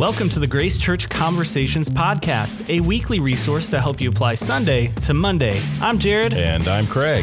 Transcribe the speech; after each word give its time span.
Welcome 0.00 0.30
to 0.30 0.38
the 0.38 0.46
Grace 0.46 0.78
Church 0.78 1.10
Conversations 1.10 1.90
Podcast, 1.90 2.66
a 2.70 2.80
weekly 2.80 3.20
resource 3.20 3.68
to 3.68 3.78
help 3.78 4.00
you 4.00 4.08
apply 4.08 4.34
Sunday 4.34 4.86
to 5.02 5.12
Monday. 5.12 5.60
I'm 5.78 5.98
Jared. 5.98 6.32
And 6.32 6.66
I'm 6.68 6.86
Craig. 6.86 7.22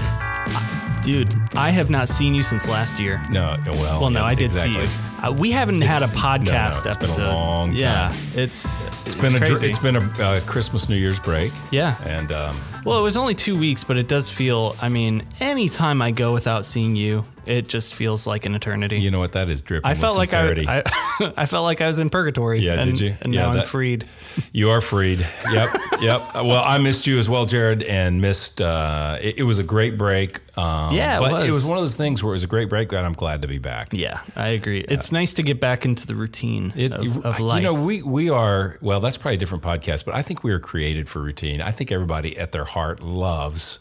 Dude, 1.01 1.33
I 1.55 1.71
have 1.71 1.89
not 1.89 2.07
seen 2.07 2.35
you 2.35 2.43
since 2.43 2.67
last 2.67 2.99
year. 2.99 3.19
No, 3.31 3.57
well, 3.65 4.01
Well, 4.01 4.09
no, 4.11 4.19
yeah, 4.19 4.25
I 4.27 4.35
did 4.35 4.43
exactly. 4.43 4.73
see 4.85 4.93
you. 4.93 5.27
Uh, 5.27 5.31
we 5.31 5.49
haven't 5.49 5.81
had 5.81 6.03
a 6.03 6.07
podcast 6.09 6.69
it's 6.69 6.81
been 6.83 6.91
a 6.91 6.95
episode. 6.97 7.33
long 7.33 7.73
Yeah, 7.73 8.09
time. 8.09 8.17
it's 8.35 9.07
It's 9.07 9.19
been 9.19 9.33
a 9.35 9.39
crazy. 9.39 9.65
it's 9.65 9.79
been 9.79 9.95
a 9.95 10.11
uh, 10.23 10.39
Christmas 10.41 10.87
New 10.87 10.97
Year's 10.97 11.19
break. 11.19 11.51
yeah. 11.71 11.95
And 12.05 12.31
um, 12.31 12.55
Well, 12.85 12.99
it 12.99 13.03
was 13.03 13.17
only 13.17 13.33
two 13.33 13.57
weeks, 13.57 13.83
but 13.83 13.97
it 13.97 14.07
does 14.07 14.29
feel. 14.29 14.75
I 14.79 14.89
mean, 14.89 15.25
anytime 15.39 15.99
I 16.03 16.11
go 16.11 16.31
without 16.31 16.63
seeing 16.63 16.95
you, 16.95 17.23
it 17.49 17.67
just 17.67 17.93
feels 17.95 18.27
like 18.27 18.45
an 18.45 18.55
eternity. 18.55 18.99
you 18.99 19.11
know 19.11 19.19
what? 19.19 19.33
That 19.33 19.49
is 19.49 19.61
dripping 19.61 19.89
I 19.89 19.93
felt 19.93 20.17
like 20.17 20.33
I. 20.33 20.81
I, 21.19 21.33
I 21.37 21.45
felt 21.45 21.63
like 21.63 21.81
I 21.81 21.87
was 21.87 21.99
in 21.99 22.09
purgatory. 22.09 22.59
Yeah, 22.59 22.79
and, 22.79 22.91
did 22.91 22.99
you? 22.99 23.15
And 23.21 23.33
Yeah, 23.33 23.51
now 23.53 23.59
I'm 23.59 23.65
freed. 23.65 24.05
you 24.51 24.69
are 24.69 24.81
freed. 24.81 25.25
Yep, 25.51 25.77
yep. 26.01 26.35
Well, 26.35 26.63
I 26.63 26.77
missed 26.77 27.07
you 27.07 27.17
as 27.19 27.29
well, 27.29 27.45
Jared, 27.45 27.83
and 27.83 28.21
missed. 28.21 28.61
Uh, 28.61 29.17
it, 29.21 29.39
it 29.39 29.43
was 29.43 29.59
a 29.59 29.63
great 29.63 29.97
break. 29.97 30.39
Um, 30.57 30.93
Yeah, 30.93 31.17
it 31.17 31.21
but 31.21 31.31
was. 31.31 31.47
it 31.47 31.51
was 31.51 31.65
one 31.65 31.77
of 31.77 31.83
those 31.83 31.95
things 31.95 32.23
where 32.23 32.31
it 32.31 32.35
was 32.35 32.43
a 32.43 32.47
great 32.47 32.69
break, 32.69 32.91
and 32.91 33.05
I'm 33.05 33.13
glad 33.13 33.41
to 33.43 33.47
be 33.47 33.57
back. 33.59 33.89
Yeah, 33.91 34.21
I 34.35 34.49
agree. 34.49 34.79
It's 34.81 35.11
nice 35.11 35.33
to 35.35 35.43
get 35.43 35.59
back 35.59 35.85
into 35.85 36.07
the 36.07 36.15
routine 36.15 36.73
It, 36.75 36.91
of, 36.91 37.25
of 37.25 37.39
you 37.39 37.61
know, 37.61 37.73
we 37.73 38.01
we 38.01 38.29
are 38.29 38.77
well. 38.81 38.99
That's 38.99 39.17
probably 39.17 39.35
a 39.35 39.39
different 39.39 39.63
podcast, 39.63 40.05
but 40.05 40.15
I 40.15 40.21
think 40.21 40.43
we 40.43 40.51
are 40.51 40.59
created 40.59 41.09
for 41.09 41.21
routine. 41.21 41.61
I 41.61 41.71
think 41.71 41.91
everybody 41.91 42.37
at 42.37 42.51
their 42.51 42.65
heart 42.65 43.01
loves 43.01 43.79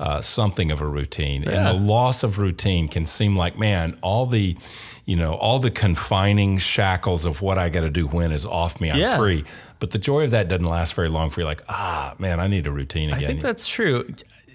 uh, 0.00 0.20
something 0.20 0.70
of 0.70 0.80
a 0.80 0.86
routine, 0.86 1.46
and 1.48 1.66
the 1.66 1.72
loss 1.72 2.22
of 2.22 2.38
routine 2.38 2.88
can 2.88 3.06
seem 3.06 3.36
like, 3.36 3.58
man, 3.58 3.96
all 4.02 4.26
the, 4.26 4.56
you 5.04 5.16
know, 5.16 5.34
all 5.34 5.58
the 5.58 5.70
confining 5.70 6.58
shackles 6.58 7.24
of 7.26 7.40
what 7.42 7.58
I 7.58 7.68
got 7.68 7.82
to 7.82 7.90
do 7.90 8.06
when 8.06 8.32
is 8.32 8.44
off 8.46 8.80
me. 8.80 8.90
I'm 8.90 8.98
Yeah. 8.98 9.16
free, 9.18 9.44
but 9.78 9.92
the 9.92 9.98
joy 9.98 10.24
of 10.24 10.30
that 10.32 10.48
doesn't 10.48 10.64
last 10.66 10.94
very 10.94 11.08
long. 11.08 11.30
For 11.30 11.40
you, 11.40 11.46
like, 11.46 11.62
ah, 11.68 12.14
man, 12.18 12.40
I 12.40 12.46
need 12.48 12.66
a 12.66 12.70
routine 12.72 13.10
again. 13.10 13.22
I 13.22 13.26
think 13.26 13.40
that's 13.42 13.68
true. 13.68 14.12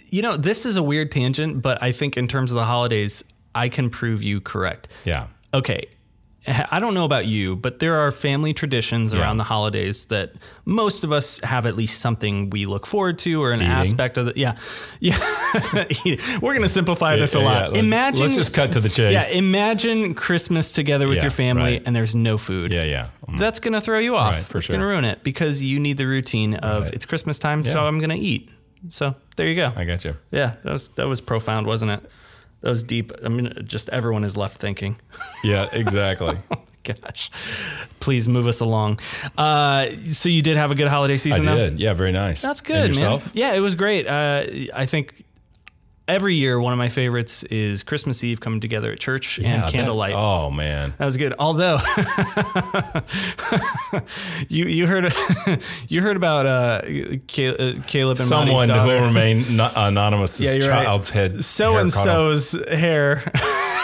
You 0.09 0.21
know, 0.23 0.35
this 0.37 0.65
is 0.65 0.75
a 0.75 0.83
weird 0.83 1.11
tangent, 1.11 1.61
but 1.61 1.81
I 1.83 1.91
think 1.91 2.17
in 2.17 2.27
terms 2.27 2.51
of 2.51 2.55
the 2.55 2.65
holidays, 2.65 3.23
I 3.55 3.69
can 3.69 3.89
prove 3.89 4.21
you 4.23 4.41
correct. 4.41 4.87
yeah, 5.05 5.27
Okay. 5.53 5.85
I 6.47 6.79
don't 6.79 6.93
know 6.93 7.03
about 7.05 7.25
you, 7.27 7.55
but 7.57 7.79
there 7.79 7.95
are 7.97 8.11
family 8.11 8.53
traditions 8.53 9.13
around 9.13 9.37
the 9.37 9.43
holidays 9.43 10.05
that 10.05 10.33
most 10.65 11.03
of 11.03 11.11
us 11.11 11.39
have 11.43 11.65
at 11.65 11.75
least 11.75 11.99
something 11.99 12.49
we 12.49 12.65
look 12.65 12.85
forward 12.85 13.19
to 13.19 13.43
or 13.43 13.51
an 13.51 13.61
aspect 13.61 14.17
of 14.17 14.27
it. 14.27 14.37
Yeah. 14.37 14.55
Yeah. 15.01 15.17
We're 16.41 16.53
going 16.53 16.61
to 16.61 16.69
simplify 16.69 17.15
this 17.15 17.33
a 17.33 17.39
lot. 17.39 17.61
yeah, 17.61 17.67
let's- 17.67 17.79
imagine 17.79 18.21
Let's 18.21 18.35
just 18.35 18.53
cut 18.53 18.71
to 18.73 18.79
the 18.79 18.89
chase. 18.89 19.31
Yeah, 19.33 19.37
imagine 19.37 20.13
Christmas 20.13 20.71
together 20.71 21.07
with 21.07 21.17
Yeah, 21.17 21.23
your 21.23 21.31
family 21.31 21.63
right. 21.73 21.83
and 21.85 21.95
there's 21.95 22.15
no 22.15 22.37
food. 22.37 22.71
yeah, 22.71 22.83
yeah. 22.83 23.07
Mm. 23.27 23.39
That's 23.39 23.59
going 23.59 23.73
to 23.73 23.81
throw 23.81 23.99
you 23.99 24.15
off. 24.15 24.35
Right, 24.35 24.43
for 24.43 24.59
it's 24.59 24.67
going 24.67 24.79
to 24.81 24.85
ruin 24.85 25.05
it 25.05 25.23
because 25.23 25.61
you 25.63 25.79
need 25.79 25.97
the 25.97 26.05
routine 26.05 26.55
of 26.55 26.91
it's 26.93 27.05
Christmas 27.05 27.39
time, 27.39 27.65
so 27.65 27.85
I'm 27.85 27.97
going 27.99 28.09
to 28.11 28.17
eat. 28.17 28.49
So 28.89 29.15
there 29.35 29.47
you 29.47 29.55
go. 29.55 29.71
I 29.75 29.83
got 29.85 30.05
you. 30.05 30.15
Yeah, 30.31 30.55
that 30.63 30.71
was 30.71 30.89
that 30.89 31.07
was 31.07 31.19
profound, 31.21 31.67
wasn't 31.67 31.91
it? 31.91 32.09
Was 32.61 32.83
deep. 32.83 33.11
I 33.23 33.29
mean, 33.29 33.53
just 33.65 33.89
everyone 33.89 34.23
is 34.23 34.35
left 34.35 34.57
thinking. 34.59 34.99
Yeah, 35.43 35.67
exactly. 35.71 36.37
Gosh, 36.83 37.29
please 37.99 38.27
move 38.27 38.47
us 38.47 38.61
along. 38.61 38.99
Uh, 39.37 39.87
so 40.09 40.27
you 40.29 40.41
did 40.41 40.57
have 40.57 40.71
a 40.71 40.75
good 40.75 40.87
holiday 40.87 41.17
season, 41.17 41.45
though. 41.45 41.53
I 41.53 41.57
did. 41.57 41.79
Yeah, 41.79 41.93
very 41.93 42.11
nice. 42.11 42.41
That's 42.41 42.59
And 42.61 42.67
good, 42.67 42.73
man. 42.81 42.87
yourself? 42.89 43.31
Yeah, 43.33 43.53
it 43.53 43.59
was 43.59 43.75
great. 43.75 44.07
Uh, 44.07 44.45
I 44.73 44.85
think 44.85 45.23
every 46.09 46.35
year 46.35 46.59
one 46.59 46.73
of 46.73 46.79
my 46.79 46.89
favorites 46.89 47.43
is 47.43 47.83
Christmas 47.83 48.23
Eve 48.23 48.39
coming 48.41 48.59
together 48.59 48.91
at 48.91 48.99
church 48.99 49.37
Yeah, 49.39 49.53
and 49.53 49.63
that- 49.63 49.71
candlelight. 49.71 50.13
oh 50.15 50.49
man. 50.51 50.93
That 50.97 51.05
was 51.05 51.15
good. 51.17 51.33
Although 51.39 51.77
you 54.49 54.65
you 54.65 54.87
heard 54.87 55.11
you 55.87 56.01
heard 56.01 56.17
about 56.17 56.45
uh, 56.45 56.81
uh, 56.81 57.73
Caleb 57.87 58.17
and 58.17 58.27
Someone 58.27 58.69
who 58.69 58.87
will 58.87 59.05
remain 59.05 59.45
anonymous' 59.59 60.39
Yeah, 60.39 60.53
you're 60.53 60.69
right. 60.69 60.85
child's 60.85 61.09
head. 61.09 61.43
so 61.43 61.77
and 61.77 61.91
so's 61.91 62.51
hair. 62.69 63.23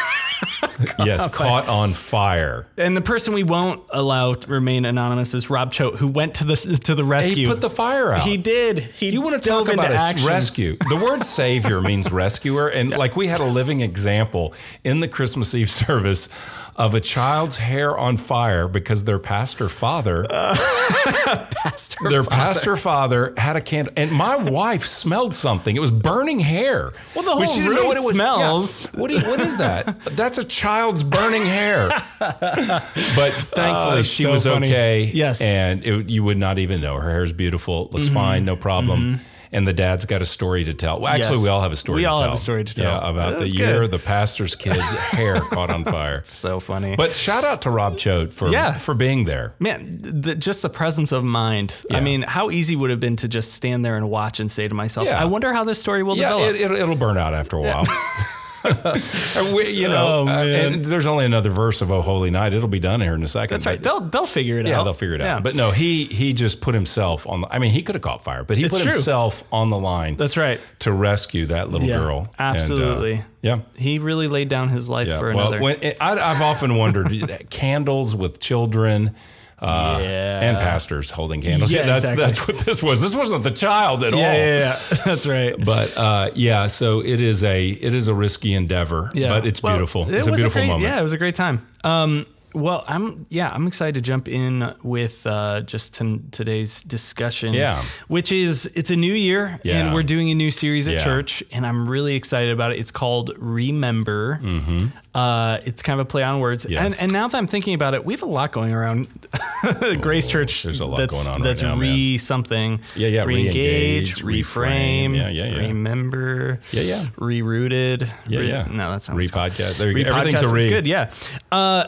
Yes, 0.99 1.27
caught 1.31 1.67
on 1.67 1.93
fire. 1.93 2.67
And 2.77 2.95
the 2.95 3.01
person 3.01 3.33
we 3.33 3.43
won't 3.43 3.83
allow 3.91 4.33
to 4.33 4.47
remain 4.51 4.85
anonymous 4.85 5.33
is 5.33 5.49
Rob 5.49 5.71
Choate, 5.71 5.95
who 5.95 6.07
went 6.07 6.35
to 6.35 6.45
the 6.45 6.55
to 6.83 6.95
the 6.95 7.03
rescue. 7.03 7.35
He 7.35 7.47
put 7.47 7.61
the 7.61 7.69
fire 7.69 8.13
out. 8.13 8.23
He 8.23 8.37
did. 8.37 8.79
He 8.79 9.11
you 9.11 9.21
want 9.21 9.41
to 9.41 9.49
talk 9.49 9.71
about 9.71 9.91
a 9.91 9.95
action. 9.95 10.27
rescue? 10.27 10.77
The 10.89 10.97
word 10.97 11.23
"savior" 11.23 11.81
means 11.81 12.11
rescuer, 12.11 12.67
and 12.69 12.91
like 12.91 13.15
we 13.15 13.27
had 13.27 13.39
a 13.39 13.45
living 13.45 13.81
example 13.81 14.53
in 14.83 14.99
the 14.99 15.07
Christmas 15.07 15.53
Eve 15.53 15.69
service 15.69 16.29
of 16.77 16.93
a 16.93 16.99
child's 16.99 17.57
hair 17.57 17.97
on 17.97 18.17
fire 18.17 18.67
because 18.67 19.05
their 19.05 19.19
pastor 19.19 19.69
father, 19.69 20.25
Pastor 20.29 22.09
their 22.09 22.23
Father. 22.23 22.35
pastor 22.35 22.75
father, 22.77 23.33
had 23.37 23.55
a 23.55 23.61
candle, 23.61 23.93
and 23.95 24.11
my 24.11 24.35
wife 24.51 24.85
smelled 24.85 25.33
something. 25.33 25.75
It 25.75 25.79
was 25.79 25.91
burning 25.91 26.39
hair. 26.39 26.91
Well, 27.15 27.23
the 27.23 27.31
whole 27.31 27.55
didn't 27.55 27.69
room 27.69 27.85
what 27.87 27.97
it 27.97 28.13
smells. 28.13 28.85
Yeah. 28.93 28.99
What, 28.99 29.07
do 29.09 29.15
you, 29.17 29.21
what 29.21 29.39
is 29.39 29.57
that? 29.57 29.99
That's 30.11 30.37
a 30.37 30.43
child's 30.43 31.03
burning 31.03 31.43
hair. 31.45 31.89
But 32.19 33.33
thankfully, 33.33 33.95
that's 33.97 34.07
she 34.07 34.23
so 34.23 34.31
was 34.31 34.45
funny. 34.45 34.67
okay. 34.67 35.11
Yes. 35.13 35.41
Mm-hmm. 35.41 35.45
and 35.45 35.85
it, 35.85 36.09
you 36.09 36.23
would 36.23 36.37
not 36.37 36.59
even 36.59 36.81
know. 36.81 36.97
Her 36.97 37.09
hair 37.09 37.23
is 37.23 37.33
beautiful. 37.33 37.89
Looks 37.91 38.09
fine. 38.09 38.45
No 38.45 38.55
problem. 38.55 39.19
And 39.55 39.67
the 39.67 39.73
dad's 39.73 40.05
got 40.05 40.21
a 40.21 40.25
story 40.25 40.63
to 40.65 40.73
tell. 40.73 40.99
Well, 40.99 41.07
actually, 41.13 41.35
Yes. 41.37 41.43
we 41.43 41.49
all 41.49 41.61
have 41.61 41.71
a 41.71 41.75
story. 41.75 41.95
We 41.97 42.01
to 42.03 42.09
all 42.09 42.21
have 42.21 42.33
a 42.33 42.37
story 42.37 42.63
to 42.65 42.75
tell. 42.75 42.83
Yeah, 43.01 43.09
about 43.09 43.33
the 43.33 43.45
That's 43.45 43.53
year 43.53 43.87
the 43.87 43.99
pastor's 43.99 44.53
kid's 44.55 44.77
hair 45.15 45.39
caught 45.39 45.69
on 45.69 45.85
fire. 45.85 46.17
It's 46.17 46.29
So 46.29 46.59
funny. 46.59 46.95
But 46.95 47.15
shout 47.15 47.43
out 47.45 47.61
to 47.63 47.69
Rob 47.69 47.97
Choate 47.97 48.33
for 48.33 48.49
Yeah. 48.49 48.73
for 48.73 48.93
being 48.93 49.25
there. 49.25 49.55
Man, 49.59 49.97
the, 50.01 50.35
just 50.35 50.61
the 50.61 50.69
presence 50.69 51.11
of 51.13 51.23
mind. 51.23 51.73
I 51.91 52.01
mean, 52.01 52.23
how 52.23 52.51
easy 52.51 52.75
would 52.75 52.89
it 52.89 52.93
have 52.95 52.99
been 52.99 53.15
to 53.17 53.27
just 53.27 53.53
stand 53.53 53.83
there 53.85 53.95
and 53.97 54.09
watch 54.09 54.39
and 54.41 54.51
say 54.51 54.67
to 54.67 54.75
myself, 54.75 55.07
Yeah. 55.07 55.21
I 55.21 55.25
wonder 55.25 55.53
how 55.53 55.63
this 55.63 55.79
story 55.79 56.03
will 56.03 56.17
Yeah, 56.17 56.29
develop. 56.33 56.55
it, 56.55 56.61
it, 56.61 56.71
it'll 56.81 56.95
burn 56.95 57.17
out 57.17 57.33
after 57.33 57.55
a 57.55 57.61
while. 57.61 57.85
And 59.35 59.55
we- 59.55 59.69
you 59.69 59.87
know, 59.87 60.25
Oh, 60.25 60.27
uh, 60.27 60.43
and 60.45 60.85
there's 60.85 61.07
only 61.07 61.25
another 61.25 61.49
verse 61.49 61.81
of 61.81 61.91
"Oh 61.91 62.01
Holy 62.01 62.31
Night." 62.31 62.53
It'll 62.53 62.67
be 62.67 62.79
done 62.79 63.01
here 63.01 63.13
in 63.15 63.23
a 63.23 63.27
second. 63.27 63.55
That's 63.55 63.65
right. 63.65 63.81
They'll 63.81 64.01
they'll 64.01 64.25
figure 64.25 64.59
it 64.59 64.65
Yeah, 64.67 64.75
out. 64.75 64.77
Yeah, 64.79 64.83
they'll 64.85 64.93
figure 64.93 65.15
it 65.15 65.21
Yeah. 65.21 65.35
out. 65.35 65.43
But 65.43 65.55
no, 65.55 65.71
he 65.71 66.05
he 66.05 66.33
just 66.33 66.61
put 66.61 66.73
himself 66.75 67.27
on. 67.27 67.41
the 67.41 67.47
I 67.53 67.59
mean, 67.59 67.71
he 67.71 67.81
could 67.81 67.95
have 67.95 68.01
caught 68.01 68.23
fire, 68.23 68.43
but 68.43 68.57
he 68.57 68.63
It's 68.65 68.73
put 68.75 68.83
true. 68.83 68.91
himself 68.91 69.43
on 69.51 69.69
the 69.69 69.77
line. 69.77 70.15
That's 70.15 70.37
right. 70.37 70.59
to 70.79 70.91
rescue 70.91 71.45
that 71.47 71.69
little 71.71 71.87
Yeah, 71.87 71.97
girl. 71.97 72.17
And, 72.37 72.55
uh, 72.55 72.57
absolutely. 72.57 73.23
yeah. 73.41 73.59
He 73.75 73.99
really 73.99 74.27
laid 74.27 74.49
down 74.49 74.69
his 74.69 74.87
life 74.89 75.07
for 75.07 75.33
well, 75.33 75.47
another. 75.47 75.61
when 75.61 75.77
it, 75.81 75.97
I, 75.99 76.11
I've 76.19 76.41
often 76.41 76.75
wondered 76.77 77.09
candles 77.49 78.15
with 78.15 78.39
children. 78.39 79.15
Uh, 79.57 79.99
Yeah. 80.01 80.41
and 80.41 80.57
pastors 80.57 81.11
holding 81.11 81.41
candles. 81.41 81.71
Yeah, 81.71 81.83
that's 81.85 82.03
exactly. 82.03 82.23
that's 82.25 82.47
what 82.47 82.57
this 82.59 82.83
was. 82.83 83.01
This 83.01 83.15
wasn't 83.15 83.43
the 83.43 83.51
child 83.51 84.03
at 84.03 84.13
yeah, 84.13 84.17
all. 84.27 84.33
yeah, 84.33 84.57
yeah. 84.59 84.75
That's 85.05 85.25
right. 85.25 85.55
But 85.63 85.97
uh, 85.97 86.29
yeah, 86.35 86.67
so 86.67 86.99
it 87.01 87.21
is 87.21 87.43
a 87.43 87.69
it 87.69 87.93
is 87.93 88.07
a 88.09 88.13
risky 88.13 88.53
endeavor, 88.53 89.11
Yeah. 89.13 89.29
but 89.29 89.45
it's 89.47 89.63
Well, 89.63 89.75
beautiful. 89.77 90.09
it 90.09 90.15
It's 90.15 90.27
a 90.27 90.31
beautiful 90.31 90.59
great, 90.59 90.67
moment. 90.67 90.83
Yeah, 90.83 90.99
it 90.99 91.03
was 91.03 91.13
a 91.13 91.17
great 91.17 91.35
time. 91.35 91.65
Um, 91.85 92.25
well, 92.55 92.83
I'm 92.87 93.25
yeah, 93.29 93.51
I'm 93.53 93.67
excited 93.67 93.95
to 93.95 94.01
jump 94.01 94.27
in 94.27 94.73
with 94.81 95.27
uh, 95.27 95.61
just 95.61 95.93
to 95.95 96.21
today's 96.31 96.81
discussion. 96.81 97.53
Yeah. 97.53 97.83
which 98.07 98.31
is 98.31 98.65
it's 98.75 98.89
a 98.89 98.95
new 98.95 99.13
year 99.13 99.59
Yeah. 99.63 99.79
and 99.85 99.93
we're 99.93 100.03
doing 100.03 100.31
a 100.31 100.35
new 100.35 100.49
series 100.51 100.87
at 100.87 100.93
Yeah. 100.95 101.03
church, 101.03 101.43
and 101.51 101.65
I'm 101.65 101.87
really 101.87 102.15
excited 102.15 102.51
about 102.51 102.71
it. 102.71 102.79
It's 102.79 102.91
called 102.91 103.31
Remember. 103.37 104.39
Mm-hmm. 104.41 104.85
Uh, 105.13 105.59
it's 105.65 105.81
kind 105.81 105.99
of 105.99 106.05
a 106.07 106.09
play 106.09 106.23
on 106.23 106.39
words, 106.39 106.65
Yes. 106.69 106.83
and 106.83 107.03
and 107.03 107.11
now 107.13 107.27
that 107.27 107.37
I'm 107.37 107.47
thinking 107.47 107.73
about 107.73 107.93
it, 107.93 108.03
we 108.05 108.13
have 108.13 108.23
a 108.23 108.25
lot 108.25 108.51
going 108.51 108.73
around 108.73 109.07
Grace 110.01 110.27
Church. 110.27 110.63
there's 110.63 110.79
a 110.81 110.85
lot 110.85 110.97
that's, 110.97 111.15
going 111.15 111.27
on 111.27 111.41
right 111.41 111.47
That's 111.47 111.61
now, 111.61 111.77
re 111.77 112.17
something. 112.17 112.79
Yeah, 112.95 113.07
yeah, 113.09 113.23
Re-engage, 113.23 114.15
reframe. 114.23 115.11
reframe. 115.11 115.15
Yeah, 115.15 115.29
yeah, 115.29 115.45
yeah. 115.45 115.67
Remember. 115.67 116.59
Yeah, 116.71 116.81
yeah. 116.81 117.05
Re-rooted. 117.17 118.11
Yeah, 118.27 118.39
re- 118.39 118.47
yeah. 118.49 118.67
No, 118.69 118.91
that's 118.91 119.07
not 119.07 119.13
what 119.15 119.19
Re 119.19 119.23
it's 119.25 119.31
called. 119.31 119.51
podcast. 119.51 119.77
There 119.77 119.91
you 119.91 120.03
go. 120.03 120.15
Everything's 120.15 120.41
a 120.49 120.53
re. 120.53 120.61
it's 120.61 120.69
good, 120.69 120.85
yeah. 120.87 121.11
Uh, 121.51 121.87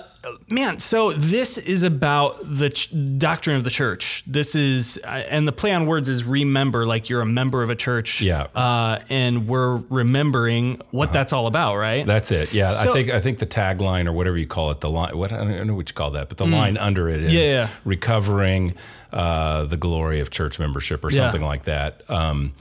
man, 0.50 0.80
so 0.80 1.12
this 1.12 1.58
is 1.58 1.84
about 1.84 2.38
the 2.44 2.70
ch- 2.70 2.90
doctrine 3.18 3.56
of 3.56 3.64
the 3.64 3.70
church. 3.70 4.24
This 4.28 4.56
is, 4.56 5.00
uh, 5.04 5.08
and 5.30 5.48
the 5.48 5.52
play 5.52 5.74
on 5.74 5.86
words 5.86 6.10
is 6.10 6.24
remember, 6.24 6.86
like 6.86 7.10
you're 7.10 7.22
a 7.22 7.26
member 7.26 7.64
of 7.64 7.70
a 7.70 7.76
church. 7.76 8.22
Yeah. 8.22 8.48
Uh-huh. 8.56 8.60
Uh, 8.60 9.00
and 9.10 9.48
we're 9.48 9.78
remembering 9.90 10.82
what 10.92 11.14
that's 11.14 11.34
all 11.34 11.48
about, 11.48 11.78
right? 11.78 12.06
That's 12.06 12.32
it. 12.32 12.54
Yeah, 12.54 12.70
So- 12.70 12.92
I 12.92 12.94
think 12.94 13.10
I 13.12 13.20
think 13.20 13.40
the 13.40 13.46
tagline 13.46 14.08
or 14.08 14.12
whatever 14.14 14.38
you 14.38 14.48
call 14.48 14.72
it, 14.72 14.80
the 14.82 14.90
line. 14.90 15.18
What 15.18 15.32
I 15.34 15.38
don't 15.38 15.68
know 15.68 15.76
what 15.76 15.90
you 15.90 15.94
call 15.96 16.12
that, 16.12 16.28
but 16.30 16.38
the 16.38 16.48
line 16.48 16.78
under 16.78 17.10
it 17.10 17.22
is 17.24 17.32
Mm. 17.32 17.36
Yeah, 17.36 17.52
yeah. 17.52 17.68
recovering 17.86 18.74
uh, 19.14 19.64
the 19.64 19.78
glory 19.78 20.20
of 20.20 20.30
church 20.30 20.60
membership 20.60 21.04
or 21.04 21.10
Yeah. 21.10 21.18
something 21.18 21.42
like 21.42 21.64
that. 21.64 22.02
Um, 22.10 22.54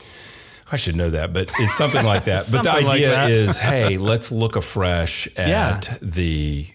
I 0.71 0.77
should 0.77 0.97
know 0.97 1.11
that, 1.11 1.33
but 1.33 1.51
it's 1.59 1.77
something 1.77 2.05
like 2.05 2.25
that. 2.25 2.45
but 2.53 2.62
the 2.62 2.71
Something 2.71 2.87
like 2.87 2.95
idea 2.97 3.11
that. 3.11 3.31
is, 3.31 3.59
hey, 3.59 3.99
let's 3.99 4.31
look 4.33 4.57
afresh 4.57 5.29
at 5.37 5.49
Yeah. 5.49 5.81
the 6.03 6.67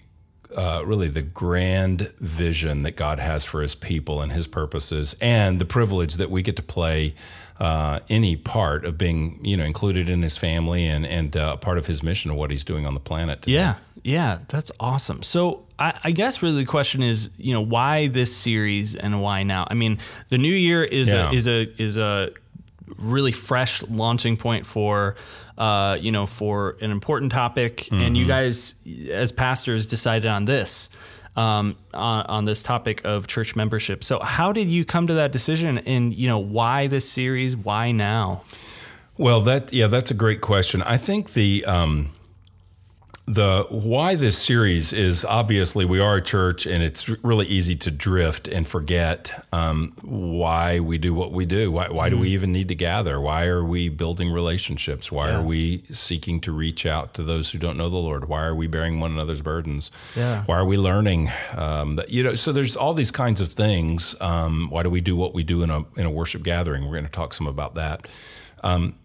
uh, 0.56 0.84
really 0.86 1.08
the 1.08 1.22
grand 1.22 2.14
vision 2.20 2.84
that 2.84 2.96
God 2.96 3.20
has 3.20 3.46
for 3.46 3.62
His 3.62 3.76
people 3.76 4.22
and 4.22 4.32
His 4.32 4.48
purposes, 4.48 5.16
and 5.22 5.60
the 5.60 5.66
privilege 5.66 6.16
that 6.16 6.30
we 6.30 6.42
get 6.42 6.56
to 6.58 6.64
play 6.64 7.14
uh, 7.60 8.00
any 8.10 8.36
part 8.36 8.86
of 8.86 8.98
being, 8.98 9.40
you 9.44 9.56
know, 9.56 9.64
included 9.64 10.10
in 10.10 10.22
His 10.22 10.38
family 10.38 10.88
and 10.88 11.06
and 11.06 11.36
uh, 11.38 11.58
part 11.58 11.78
of 11.78 11.88
His 11.88 12.02
mission 12.04 12.32
of 12.32 12.38
what 12.38 12.52
He's 12.52 12.66
doing 12.66 12.86
on 12.86 12.94
the 12.94 13.00
planet. 13.00 13.44
today. 13.44 13.56
Yeah. 13.56 13.76
Yeah, 14.04 14.40
that's 14.48 14.72
awesome. 14.80 15.22
So 15.22 15.66
I, 15.78 15.94
I, 16.04 16.12
guess 16.12 16.42
really 16.42 16.64
the 16.64 16.66
question 16.66 17.04
is, 17.04 17.30
you 17.38 17.54
know, 17.54 17.62
why 17.62 18.08
this 18.08 18.36
series 18.36 18.96
and 18.96 19.22
why 19.22 19.44
now? 19.44 19.68
I 19.70 19.76
mean, 19.76 20.00
the 20.30 20.40
new 20.40 20.54
year 20.54 20.84
is 20.84 21.12
yeah. 21.12 21.30
a 21.30 21.34
is 21.34 21.48
a 21.48 21.82
is 21.82 21.98
a 21.98 22.32
really 22.98 23.32
fresh 23.32 23.84
launching 23.84 24.38
point 24.38 24.66
for 24.66 25.16
uh, 25.58 25.98
you 26.00 26.12
know 26.12 26.26
for 26.26 26.78
an 26.82 26.92
important 26.92 27.32
topic, 27.32 27.78
mm-hmm. 27.78 28.02
and 28.02 28.18
you 28.18 28.24
mm-hmm. 28.24 28.30
guys 28.30 28.76
as 29.10 29.32
pastors 29.32 29.86
decided 29.86 30.30
on 30.30 30.46
this. 30.46 30.90
Um, 31.34 31.78
on, 31.94 32.26
on 32.26 32.44
this 32.44 32.62
topic 32.62 33.06
of 33.06 33.26
church 33.26 33.56
membership. 33.56 34.04
So, 34.04 34.20
how 34.20 34.52
did 34.52 34.68
you 34.68 34.84
come 34.84 35.08
to 35.08 35.14
that 35.14 35.32
decision, 35.32 35.78
and 35.78 36.14
you 36.14 36.28
know 36.28 36.40
why 36.40 36.88
this 36.88 37.10
series? 37.10 37.56
Why 37.56 37.94
now? 37.94 38.44
Well, 39.18 39.40
that 39.44 39.72
yeah, 39.72 39.88
that's 39.88 40.12
a 40.12 40.14
great 40.14 40.42
question. 40.42 40.82
I 40.82 40.98
think 40.98 41.32
the 41.32 41.64
um, 41.64 42.12
the 43.28 43.68
why 43.70 44.16
this 44.16 44.38
series 44.38 44.92
is 44.92 45.24
obviously 45.24 45.86
we 45.86 46.00
are 46.00 46.18
a 46.18 46.22
church 46.22 46.66
and 46.66 46.84
it's 46.84 47.08
really 47.24 47.46
easy 47.46 47.76
to 47.76 47.92
drift 47.92 48.48
and 48.48 48.68
forget 48.68 49.46
um, 49.54 49.94
why 50.02 50.80
we 50.80 50.98
do 50.98 51.14
what 51.14 51.32
we 51.32 51.46
do 51.46 51.72
why, 51.72 51.88
why 51.88 52.08
mm-hmm. 52.08 52.16
do 52.16 52.22
we 52.22 52.28
mm-hmm. 52.28 52.34
even 52.34 52.52
need 52.52 52.68
to 52.68 52.76
gather 52.76 53.22
why 53.22 53.46
are 53.46 53.64
we 53.64 53.90
building 53.90 54.32
relationships 54.32 55.12
why 55.12 55.30
yeah. 55.30 55.38
are 55.38 55.44
we 55.44 55.84
seeking 55.92 56.42
to 56.42 56.52
reach 56.52 56.86
out 56.86 57.14
to 57.14 57.22
those 57.22 57.52
who 57.52 57.60
don't 57.60 57.78
know 57.78 57.90
the 57.90 57.96
lord 57.96 58.28
why 58.28 58.44
are 58.44 58.56
we 58.56 58.66
bearing 58.66 59.00
one 59.00 59.12
another's 59.12 59.42
burdens 59.42 59.92
yeah. 60.16 60.44
why 60.46 60.56
are 60.56 60.66
we 60.66 60.76
learning 60.76 61.30
um, 61.56 62.00
you 62.08 62.24
know 62.24 62.34
so 62.34 62.52
there's 62.52 62.76
all 62.76 62.94
these 62.94 63.12
kinds 63.12 63.40
of 63.40 63.52
things 63.52 64.20
um, 64.20 64.68
why 64.72 64.82
do 64.82 64.90
we 64.90 65.00
do 65.00 65.16
what 65.16 65.34
we 65.34 65.44
do 65.44 65.62
in 65.62 65.70
a, 65.70 65.86
in 65.96 66.06
a 66.06 66.12
worship 66.12 66.42
gathering 66.42 66.86
we're 66.86 66.92
going 66.92 67.06
to 67.06 67.12
talk 67.12 67.36
some 67.36 67.48
about 67.48 67.76
that 67.76 68.08
um, 68.64 68.96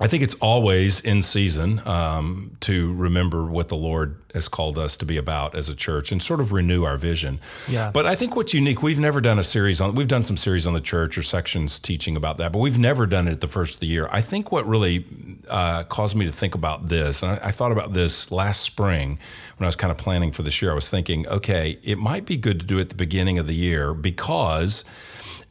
I 0.00 0.08
think 0.08 0.24
it's 0.24 0.34
always 0.36 1.00
in 1.00 1.22
season 1.22 1.80
um, 1.86 2.56
to 2.60 2.92
remember 2.94 3.44
what 3.44 3.68
the 3.68 3.76
Lord 3.76 4.16
has 4.34 4.48
called 4.48 4.76
us 4.76 4.96
to 4.96 5.06
be 5.06 5.16
about 5.16 5.54
as 5.54 5.68
a 5.68 5.74
church 5.74 6.10
and 6.10 6.20
sort 6.20 6.40
of 6.40 6.50
renew 6.50 6.82
our 6.82 6.96
vision. 6.96 7.38
Yeah. 7.68 7.92
But 7.94 8.04
I 8.04 8.16
think 8.16 8.34
what's 8.34 8.52
unique, 8.52 8.82
we've 8.82 8.98
never 8.98 9.20
done 9.20 9.38
a 9.38 9.44
series 9.44 9.80
on, 9.80 9.94
we've 9.94 10.08
done 10.08 10.24
some 10.24 10.36
series 10.36 10.66
on 10.66 10.74
the 10.74 10.80
church 10.80 11.16
or 11.16 11.22
sections 11.22 11.78
teaching 11.78 12.16
about 12.16 12.38
that, 12.38 12.50
but 12.50 12.58
we've 12.58 12.78
never 12.78 13.06
done 13.06 13.28
it 13.28 13.32
at 13.34 13.40
the 13.40 13.46
first 13.46 13.74
of 13.74 13.80
the 13.80 13.86
year. 13.86 14.08
I 14.10 14.20
think 14.20 14.50
what 14.50 14.66
really 14.66 15.06
uh, 15.48 15.84
caused 15.84 16.16
me 16.16 16.26
to 16.26 16.32
think 16.32 16.56
about 16.56 16.88
this, 16.88 17.22
and 17.22 17.30
I, 17.30 17.46
I 17.46 17.50
thought 17.52 17.70
about 17.70 17.94
this 17.94 18.32
last 18.32 18.62
spring 18.62 19.20
when 19.58 19.64
I 19.64 19.68
was 19.68 19.76
kind 19.76 19.92
of 19.92 19.96
planning 19.96 20.32
for 20.32 20.42
this 20.42 20.60
year, 20.60 20.72
I 20.72 20.74
was 20.74 20.90
thinking, 20.90 21.28
okay, 21.28 21.78
it 21.84 21.98
might 21.98 22.26
be 22.26 22.36
good 22.36 22.58
to 22.58 22.66
do 22.66 22.78
it 22.78 22.82
at 22.82 22.88
the 22.88 22.96
beginning 22.96 23.38
of 23.38 23.46
the 23.46 23.54
year 23.54 23.94
because 23.94 24.84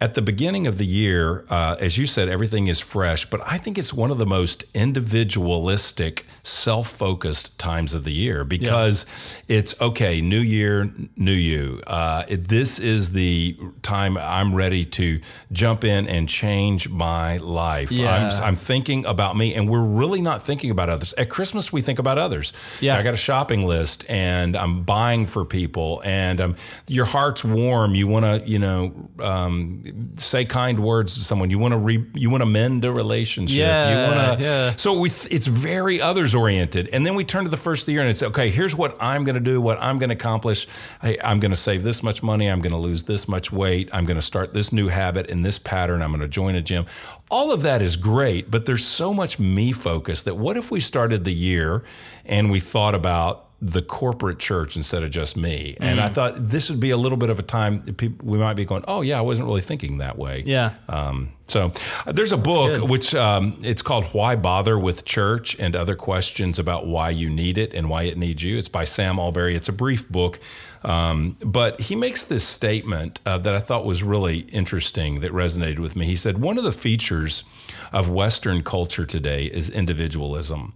at 0.03 0.15
the 0.15 0.21
beginning 0.21 0.67
of 0.67 0.77
the 0.77 0.85
year, 0.85 1.45
uh, 1.49 1.77
as 1.79 1.97
you 1.97 2.05
said, 2.05 2.27
everything 2.27 2.67
is 2.67 2.77
fresh, 2.77 3.25
but 3.25 3.39
I 3.45 3.57
think 3.57 3.77
it's 3.77 3.93
one 3.93 4.11
of 4.11 4.17
the 4.17 4.25
most 4.25 4.65
individualistic, 4.73 6.25
self 6.43 6.89
focused 6.89 7.57
times 7.57 7.93
of 7.93 8.03
the 8.03 8.11
year 8.11 8.43
because 8.43 9.05
yeah. 9.47 9.59
it's 9.59 9.79
okay, 9.79 10.19
new 10.19 10.41
year, 10.41 10.91
new 11.15 11.31
you. 11.31 11.81
Uh, 11.87 12.25
it, 12.27 12.49
this 12.49 12.79
is 12.79 13.13
the 13.13 13.57
time 13.81 14.17
I'm 14.17 14.53
ready 14.53 14.83
to 14.83 15.21
jump 15.53 15.85
in 15.85 16.05
and 16.09 16.27
change 16.27 16.89
my 16.89 17.37
life. 17.37 17.89
Yeah. 17.89 18.29
I'm, 18.29 18.43
I'm, 18.43 18.55
thinking 18.55 19.05
about 19.05 19.37
me, 19.37 19.55
and 19.55 19.69
we're 19.69 19.85
really 19.85 20.19
not 20.19 20.43
thinking 20.43 20.69
about 20.69 20.89
others. 20.89 21.13
At 21.13 21.29
Christmas, 21.29 21.71
we 21.71 21.79
think 21.79 21.97
about 21.97 22.17
others. 22.17 22.51
Yeah. 22.81 22.97
I 22.97 23.03
got 23.03 23.13
a 23.13 23.17
shopping 23.17 23.63
list 23.63 24.03
and 24.09 24.57
I'm 24.57 24.83
buying 24.83 25.27
for 25.27 25.45
people, 25.45 26.01
and 26.03 26.41
um, 26.41 26.55
your 26.89 27.05
heart's 27.05 27.45
warm. 27.45 27.95
You 27.95 28.07
want 28.07 28.25
to, 28.25 28.49
you 28.49 28.59
know, 28.59 29.09
um, 29.21 29.83
say 30.15 30.45
kind 30.45 30.79
words 30.79 31.15
to 31.15 31.21
someone. 31.21 31.49
You 31.49 31.59
want 31.59 31.73
to 31.73 31.77
re, 31.77 32.05
you 32.13 32.29
want 32.29 32.41
to 32.41 32.45
mend 32.45 32.85
a 32.85 32.91
relationship. 32.91 33.57
Yeah, 33.57 33.89
you 33.89 34.15
want 34.15 34.39
to. 34.39 34.43
Yeah. 34.43 34.75
So 34.75 34.99
we, 34.99 35.09
it's 35.09 35.47
very 35.47 36.01
others 36.01 36.33
oriented. 36.33 36.89
And 36.93 37.05
then 37.05 37.15
we 37.15 37.23
turn 37.23 37.43
to 37.43 37.49
the 37.49 37.57
first 37.57 37.83
of 37.83 37.85
the 37.87 37.93
year 37.93 38.01
and 38.01 38.09
it's 38.09 38.23
okay. 38.23 38.49
Here's 38.49 38.75
what 38.75 38.97
I'm 38.99 39.23
going 39.23 39.35
to 39.35 39.41
do. 39.41 39.61
What 39.61 39.81
I'm 39.81 39.99
going 39.99 40.09
to 40.09 40.15
accomplish. 40.15 40.67
Hey, 41.01 41.17
I'm 41.23 41.39
going 41.39 41.51
to 41.51 41.57
save 41.57 41.83
this 41.83 42.01
much 42.01 42.23
money. 42.23 42.47
I'm 42.47 42.61
going 42.61 42.73
to 42.73 42.77
lose 42.77 43.03
this 43.03 43.27
much 43.27 43.51
weight. 43.51 43.89
I'm 43.93 44.05
going 44.05 44.17
to 44.17 44.21
start 44.21 44.53
this 44.53 44.71
new 44.73 44.87
habit 44.87 45.27
in 45.27 45.41
this 45.41 45.59
pattern. 45.59 46.01
I'm 46.01 46.09
going 46.09 46.21
to 46.21 46.27
join 46.27 46.55
a 46.55 46.61
gym. 46.61 46.85
All 47.29 47.51
of 47.51 47.61
that 47.63 47.81
is 47.81 47.95
great, 47.95 48.51
but 48.51 48.65
there's 48.65 48.85
so 48.85 49.13
much 49.13 49.39
me 49.39 49.71
focus 49.71 50.23
that 50.23 50.35
what 50.35 50.57
if 50.57 50.71
we 50.71 50.79
started 50.79 51.23
the 51.23 51.33
year 51.33 51.83
and 52.25 52.51
we 52.51 52.59
thought 52.59 52.95
about 52.95 53.49
the 53.65 53.81
corporate 53.81 54.39
church 54.39 54.75
instead 54.75 55.03
of 55.03 55.09
just 55.09 55.37
me. 55.37 55.77
And 55.79 56.01
I 56.01 56.09
mm. 56.09 56.11
thought 56.11 56.33
this 56.37 56.69
would 56.69 56.81
be 56.81 56.89
a 56.89 56.97
little 56.97 57.17
bit 57.17 57.29
of 57.29 57.39
a 57.39 57.41
time 57.41 57.81
people, 57.93 58.27
we 58.27 58.37
might 58.37 58.55
be 58.55 58.65
going, 58.65 58.83
oh 58.89 59.01
yeah, 59.01 59.17
I 59.17 59.21
wasn't 59.21 59.47
really 59.47 59.61
thinking 59.61 59.99
that 59.99 60.17
way. 60.17 60.43
Yeah. 60.45 60.73
Um, 60.89 61.31
so 61.47 61.71
uh, 62.05 62.11
there's 62.11 62.33
a 62.33 62.37
book 62.37 62.89
which 62.89 63.15
um, 63.15 63.57
it's 63.63 63.81
called 63.81 64.03
Why 64.05 64.35
Bother 64.35 64.77
with 64.77 65.05
Church 65.05 65.57
and 65.59 65.77
Other 65.77 65.95
Questions 65.95 66.59
About 66.59 66.87
Why 66.87 67.09
You 67.09 67.29
Need 67.29 67.57
It 67.57 67.73
and 67.73 67.89
Why 67.89 68.03
It 68.03 68.17
Needs 68.17 68.43
You. 68.43 68.57
It's 68.57 68.67
by 68.67 68.83
Sam 68.83 69.17
Allberry. 69.17 69.55
It's 69.55 69.69
a 69.69 69.73
brief 69.73 70.09
book. 70.09 70.39
Um, 70.83 71.37
but 71.41 71.79
he 71.79 71.95
makes 71.95 72.25
this 72.25 72.45
statement 72.45 73.21
uh, 73.25 73.37
that 73.37 73.55
I 73.55 73.59
thought 73.59 73.85
was 73.85 74.03
really 74.03 74.39
interesting 74.51 75.21
that 75.21 75.31
resonated 75.31 75.79
with 75.79 75.95
me. 75.95 76.05
He 76.05 76.15
said, 76.15 76.39
One 76.39 76.57
of 76.57 76.65
the 76.65 76.73
features 76.73 77.45
of 77.93 78.09
Western 78.09 78.61
culture 78.61 79.05
today 79.05 79.45
is 79.45 79.69
individualism. 79.69 80.73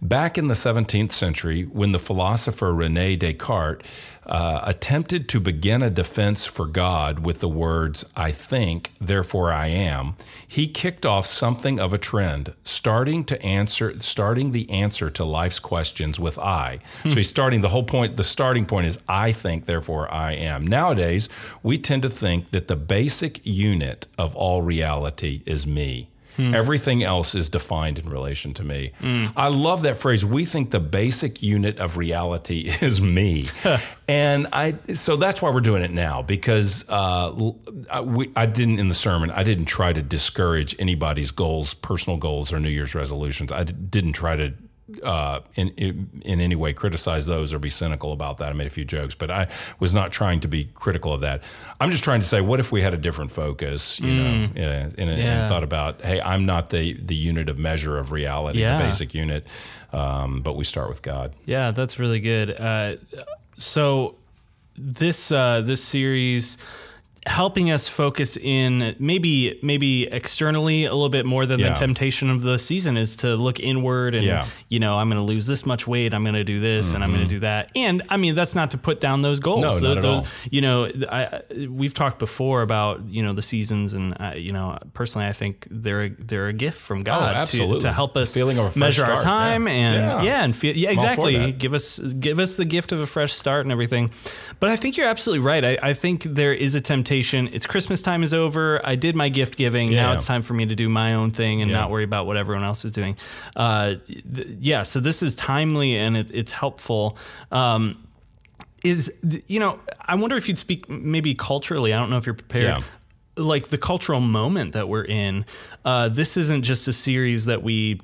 Back 0.00 0.38
in 0.38 0.46
the 0.46 0.54
17th 0.54 1.10
century, 1.10 1.64
when 1.64 1.90
the 1.90 1.98
philosopher 1.98 2.72
Rene 2.72 3.16
Descartes 3.16 3.84
uh, 4.26 4.60
attempted 4.62 5.28
to 5.30 5.40
begin 5.40 5.82
a 5.82 5.90
defense 5.90 6.46
for 6.46 6.66
God 6.66 7.24
with 7.26 7.40
the 7.40 7.48
words, 7.48 8.04
I 8.16 8.30
think, 8.30 8.92
therefore 9.00 9.52
I 9.52 9.66
am, 9.66 10.14
he 10.46 10.68
kicked 10.68 11.04
off 11.04 11.26
something 11.26 11.80
of 11.80 11.92
a 11.92 11.98
trend, 11.98 12.54
starting 12.62 13.24
to 13.24 13.42
answer, 13.42 13.98
starting 13.98 14.52
the 14.52 14.70
answer 14.70 15.10
to 15.10 15.24
life's 15.24 15.58
questions 15.58 16.20
with 16.20 16.38
I. 16.38 16.78
so 17.02 17.16
he's 17.16 17.28
starting 17.28 17.62
the 17.62 17.70
whole 17.70 17.84
point, 17.84 18.16
the 18.16 18.22
starting 18.22 18.66
point 18.66 18.86
is 18.86 19.00
I 19.08 19.32
think, 19.32 19.66
therefore 19.66 20.12
I 20.14 20.32
am. 20.32 20.64
Nowadays, 20.64 21.28
we 21.64 21.76
tend 21.76 22.02
to 22.02 22.08
think 22.08 22.50
that 22.50 22.68
the 22.68 22.76
basic 22.76 23.44
unit 23.44 24.06
of 24.16 24.36
all 24.36 24.62
reality 24.62 25.42
is 25.44 25.66
me. 25.66 26.08
Hmm. 26.38 26.54
Everything 26.54 27.02
else 27.02 27.34
is 27.34 27.48
defined 27.48 27.98
in 27.98 28.08
relation 28.08 28.54
to 28.54 28.64
me. 28.64 28.92
Mm. 29.00 29.32
I 29.36 29.48
love 29.48 29.82
that 29.82 29.96
phrase. 29.96 30.24
We 30.24 30.44
think 30.44 30.70
the 30.70 30.78
basic 30.78 31.42
unit 31.42 31.78
of 31.78 31.96
reality 31.96 32.70
is 32.80 33.00
me. 33.00 33.46
and 34.08 34.46
I 34.52 34.74
so 34.94 35.16
that's 35.16 35.42
why 35.42 35.50
we're 35.50 35.60
doing 35.60 35.82
it 35.82 35.90
now 35.90 36.22
because 36.22 36.88
uh, 36.88 37.50
I, 37.90 38.02
we, 38.02 38.30
I 38.36 38.46
didn't 38.46 38.78
in 38.78 38.88
the 38.88 38.94
sermon, 38.94 39.32
I 39.32 39.42
didn't 39.42 39.64
try 39.64 39.92
to 39.92 40.00
discourage 40.00 40.76
anybody's 40.78 41.32
goals, 41.32 41.74
personal 41.74 42.18
goals 42.18 42.52
or 42.52 42.60
New 42.60 42.68
Year's 42.68 42.94
resolutions. 42.94 43.50
I 43.50 43.64
didn't 43.64 44.12
try 44.12 44.36
to 44.36 44.54
uh, 45.02 45.40
in, 45.54 45.68
in, 45.70 46.22
in 46.24 46.40
any 46.40 46.56
way 46.56 46.72
criticize 46.72 47.26
those 47.26 47.52
or 47.52 47.58
be 47.58 47.68
cynical 47.68 48.12
about 48.12 48.38
that. 48.38 48.48
I 48.48 48.52
made 48.52 48.66
a 48.66 48.70
few 48.70 48.84
jokes, 48.84 49.14
but 49.14 49.30
I 49.30 49.48
was 49.78 49.92
not 49.92 50.12
trying 50.12 50.40
to 50.40 50.48
be 50.48 50.64
critical 50.74 51.12
of 51.12 51.20
that. 51.20 51.42
I'm 51.80 51.90
just 51.90 52.04
trying 52.04 52.20
to 52.20 52.26
say, 52.26 52.40
what 52.40 52.60
if 52.60 52.72
we 52.72 52.82
had 52.82 52.94
a 52.94 52.96
different 52.96 53.30
focus, 53.30 54.00
you 54.00 54.08
mm. 54.08 54.54
know, 54.54 54.62
and, 54.62 54.98
and, 54.98 55.18
yeah. 55.18 55.40
and, 55.40 55.48
thought 55.48 55.62
about, 55.62 56.02
hey, 56.02 56.20
I'm 56.20 56.46
not 56.46 56.70
the 56.70 56.94
the 56.94 57.14
unit 57.14 57.48
of 57.48 57.58
measure 57.58 57.98
of 57.98 58.12
reality, 58.12 58.60
yeah. 58.60 58.78
the 58.78 58.84
basic 58.84 59.14
unit, 59.14 59.46
um, 59.92 60.40
but 60.40 60.56
we 60.56 60.64
start 60.64 60.88
with 60.88 61.02
God. 61.02 61.34
Yeah, 61.44 61.70
that's 61.70 61.98
really 61.98 62.20
good. 62.20 62.58
Uh, 62.58 62.96
so 63.56 64.16
this 64.76 65.30
uh, 65.30 65.60
this 65.60 65.82
series 65.82 66.56
helping 67.26 67.70
us 67.70 67.88
focus 67.88 68.36
in 68.36 68.94
maybe 68.98 69.58
maybe 69.62 70.06
externally 70.06 70.84
a 70.84 70.92
little 70.92 71.08
bit 71.08 71.26
more 71.26 71.46
than 71.46 71.58
yeah. 71.58 71.70
the 71.70 71.74
temptation 71.74 72.30
of 72.30 72.42
the 72.42 72.58
season 72.58 72.96
is 72.96 73.16
to 73.16 73.34
look 73.34 73.58
inward 73.60 74.14
and 74.14 74.24
yeah. 74.24 74.46
you 74.68 74.78
know 74.78 74.96
I'm 74.96 75.10
going 75.10 75.20
to 75.20 75.26
lose 75.26 75.46
this 75.46 75.66
much 75.66 75.86
weight 75.86 76.14
I'm 76.14 76.22
going 76.22 76.34
to 76.34 76.44
do 76.44 76.60
this 76.60 76.86
mm-hmm. 76.86 76.94
and 76.96 77.04
I'm 77.04 77.10
going 77.10 77.24
to 77.24 77.28
do 77.28 77.40
that 77.40 77.72
and 77.74 78.02
I 78.08 78.16
mean 78.18 78.34
that's 78.34 78.54
not 78.54 78.70
to 78.70 78.78
put 78.78 79.00
down 79.00 79.22
those 79.22 79.40
goals 79.40 79.82
no, 79.82 79.94
not 79.94 79.98
at 79.98 80.04
all. 80.04 80.26
you 80.50 80.60
know 80.60 80.90
I, 81.10 81.42
we've 81.68 81.92
talked 81.92 82.18
before 82.18 82.62
about 82.62 83.08
you 83.08 83.22
know 83.22 83.32
the 83.32 83.42
seasons 83.42 83.94
and 83.94 84.16
uh, 84.20 84.34
you 84.36 84.52
know 84.52 84.78
personally 84.94 85.26
I 85.26 85.32
think 85.32 85.66
they're 85.70 86.10
they're 86.10 86.48
a 86.48 86.52
gift 86.52 86.80
from 86.80 87.02
God 87.02 87.36
oh, 87.36 87.44
to, 87.46 87.80
to 87.80 87.92
help 87.92 88.16
us 88.16 88.36
measure 88.36 89.02
start. 89.02 89.18
our 89.18 89.20
time 89.20 89.66
yeah. 89.66 89.72
and 89.72 90.24
yeah, 90.24 90.44
and 90.44 90.56
feel 90.56 90.76
yeah 90.76 90.90
exactly 90.90 91.52
give 91.52 91.74
us 91.74 91.98
give 91.98 92.38
us 92.38 92.54
the 92.54 92.64
gift 92.64 92.92
of 92.92 93.00
a 93.00 93.06
fresh 93.06 93.32
start 93.32 93.66
and 93.66 93.72
everything 93.72 94.10
but 94.60 94.70
I 94.70 94.76
think 94.76 94.96
you're 94.96 95.08
absolutely 95.08 95.44
right 95.44 95.64
I, 95.64 95.78
I 95.82 95.92
think 95.94 96.22
there 96.22 96.54
is 96.54 96.74
a 96.74 96.80
temptation 96.80 97.07
it's 97.10 97.66
Christmas 97.66 98.02
time 98.02 98.22
is 98.22 98.34
over. 98.34 98.84
I 98.86 98.94
did 98.96 99.16
my 99.16 99.28
gift 99.28 99.56
giving. 99.56 99.92
Yeah. 99.92 100.02
Now 100.02 100.12
it's 100.12 100.26
time 100.26 100.42
for 100.42 100.54
me 100.54 100.66
to 100.66 100.74
do 100.74 100.88
my 100.88 101.14
own 101.14 101.30
thing 101.30 101.62
and 101.62 101.70
yeah. 101.70 101.78
not 101.78 101.90
worry 101.90 102.04
about 102.04 102.26
what 102.26 102.36
everyone 102.36 102.64
else 102.64 102.84
is 102.84 102.92
doing. 102.92 103.16
Uh, 103.56 103.96
th- 104.06 104.48
yeah, 104.60 104.82
so 104.82 105.00
this 105.00 105.22
is 105.22 105.34
timely 105.34 105.96
and 105.96 106.16
it, 106.16 106.30
it's 106.32 106.52
helpful. 106.52 107.16
Um, 107.50 108.06
is 108.84 109.18
you 109.46 109.58
know, 109.58 109.80
I 110.00 110.14
wonder 110.14 110.36
if 110.36 110.48
you'd 110.48 110.58
speak 110.58 110.88
maybe 110.88 111.34
culturally. 111.34 111.92
I 111.92 111.98
don't 111.98 112.10
know 112.10 112.18
if 112.18 112.26
you're 112.26 112.34
prepared. 112.34 112.78
Yeah 112.78 112.82
like 113.36 113.68
the 113.68 113.78
cultural 113.78 114.18
moment 114.18 114.72
that 114.72 114.88
we're 114.88 115.04
in. 115.04 115.46
Uh, 115.84 116.08
this 116.08 116.36
isn't 116.36 116.64
just 116.64 116.88
a 116.88 116.92
series 116.92 117.44
that 117.44 117.62
we 117.62 118.00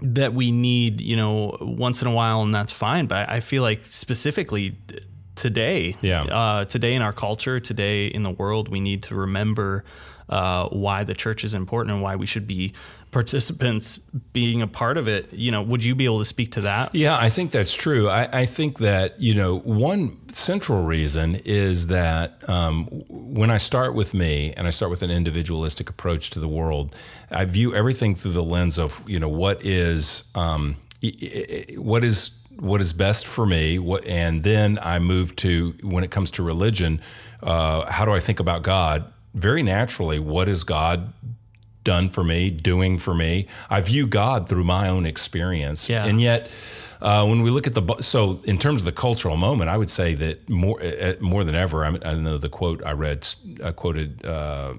that 0.00 0.32
we 0.32 0.52
need, 0.52 1.00
you 1.00 1.16
know, 1.16 1.56
once 1.60 2.02
in 2.02 2.08
a 2.08 2.12
while, 2.12 2.42
and 2.42 2.54
that's 2.54 2.72
fine. 2.72 3.06
But 3.06 3.28
I 3.28 3.40
feel 3.40 3.62
like 3.62 3.84
specifically 3.84 4.76
today. 5.38 5.96
Yeah. 6.02 6.24
Uh, 6.24 6.64
today 6.66 6.94
in 6.94 7.02
our 7.02 7.14
culture, 7.14 7.60
today 7.60 8.08
in 8.08 8.22
the 8.24 8.30
world, 8.30 8.68
we 8.68 8.80
need 8.80 9.04
to 9.04 9.14
remember 9.14 9.84
uh, 10.28 10.68
why 10.68 11.04
the 11.04 11.14
church 11.14 11.44
is 11.44 11.54
important 11.54 11.94
and 11.94 12.02
why 12.02 12.16
we 12.16 12.26
should 12.26 12.46
be 12.46 12.74
participants 13.10 13.96
being 14.34 14.60
a 14.60 14.66
part 14.66 14.98
of 14.98 15.08
it. 15.08 15.32
You 15.32 15.50
know, 15.50 15.62
would 15.62 15.82
you 15.82 15.94
be 15.94 16.04
able 16.04 16.18
to 16.18 16.26
speak 16.26 16.52
to 16.52 16.60
that? 16.62 16.94
Yeah, 16.94 17.16
I 17.16 17.30
think 17.30 17.50
that's 17.52 17.74
true. 17.74 18.10
I, 18.10 18.28
I 18.40 18.44
think 18.44 18.78
that, 18.78 19.18
you 19.18 19.34
know, 19.34 19.60
one 19.60 20.28
central 20.28 20.84
reason 20.84 21.36
is 21.44 21.86
that 21.86 22.46
um, 22.50 22.84
when 23.08 23.50
I 23.50 23.56
start 23.56 23.94
with 23.94 24.12
me 24.12 24.52
and 24.54 24.66
I 24.66 24.70
start 24.70 24.90
with 24.90 25.02
an 25.02 25.10
individualistic 25.10 25.88
approach 25.88 26.28
to 26.30 26.40
the 26.40 26.48
world, 26.48 26.94
I 27.30 27.46
view 27.46 27.74
everything 27.74 28.14
through 28.14 28.32
the 28.32 28.44
lens 28.44 28.78
of, 28.78 29.02
you 29.06 29.18
know, 29.18 29.30
what 29.30 29.64
is, 29.64 30.24
um, 30.34 30.76
what 31.76 32.04
is 32.04 32.37
what 32.58 32.80
is 32.80 32.92
best 32.92 33.26
for 33.26 33.46
me, 33.46 33.78
what, 33.78 34.04
and 34.04 34.42
then 34.42 34.78
I 34.82 34.98
move 34.98 35.36
to 35.36 35.74
when 35.82 36.04
it 36.04 36.10
comes 36.10 36.30
to 36.32 36.42
religion, 36.42 37.00
uh, 37.42 37.90
how 37.90 38.04
do 38.04 38.12
I 38.12 38.20
think 38.20 38.40
about 38.40 38.62
God? 38.62 39.12
Very 39.34 39.62
naturally, 39.62 40.18
what 40.18 40.48
is 40.48 40.64
God 40.64 41.12
done 41.84 42.08
for 42.08 42.24
me, 42.24 42.50
doing 42.50 42.98
for 42.98 43.14
me? 43.14 43.46
I 43.70 43.80
view 43.80 44.06
God 44.06 44.48
through 44.48 44.64
my 44.64 44.88
own 44.88 45.06
experience, 45.06 45.88
yeah. 45.88 46.06
and 46.06 46.20
yet. 46.20 46.50
Uh, 47.00 47.24
when 47.24 47.42
we 47.42 47.50
look 47.50 47.68
at 47.68 47.74
the 47.74 47.96
so 48.00 48.40
in 48.42 48.58
terms 48.58 48.80
of 48.80 48.84
the 48.84 48.90
cultural 48.90 49.36
moment, 49.36 49.70
I 49.70 49.76
would 49.76 49.88
say 49.88 50.14
that 50.14 50.48
more 50.48 50.82
uh, 50.82 51.14
more 51.20 51.44
than 51.44 51.54
ever. 51.54 51.84
I, 51.84 51.96
I 52.04 52.14
know 52.14 52.38
the 52.38 52.48
quote 52.48 52.84
I 52.84 52.90
read 52.90 53.24
I 53.64 53.70
quoted 53.70 54.26
uh, 54.26 54.74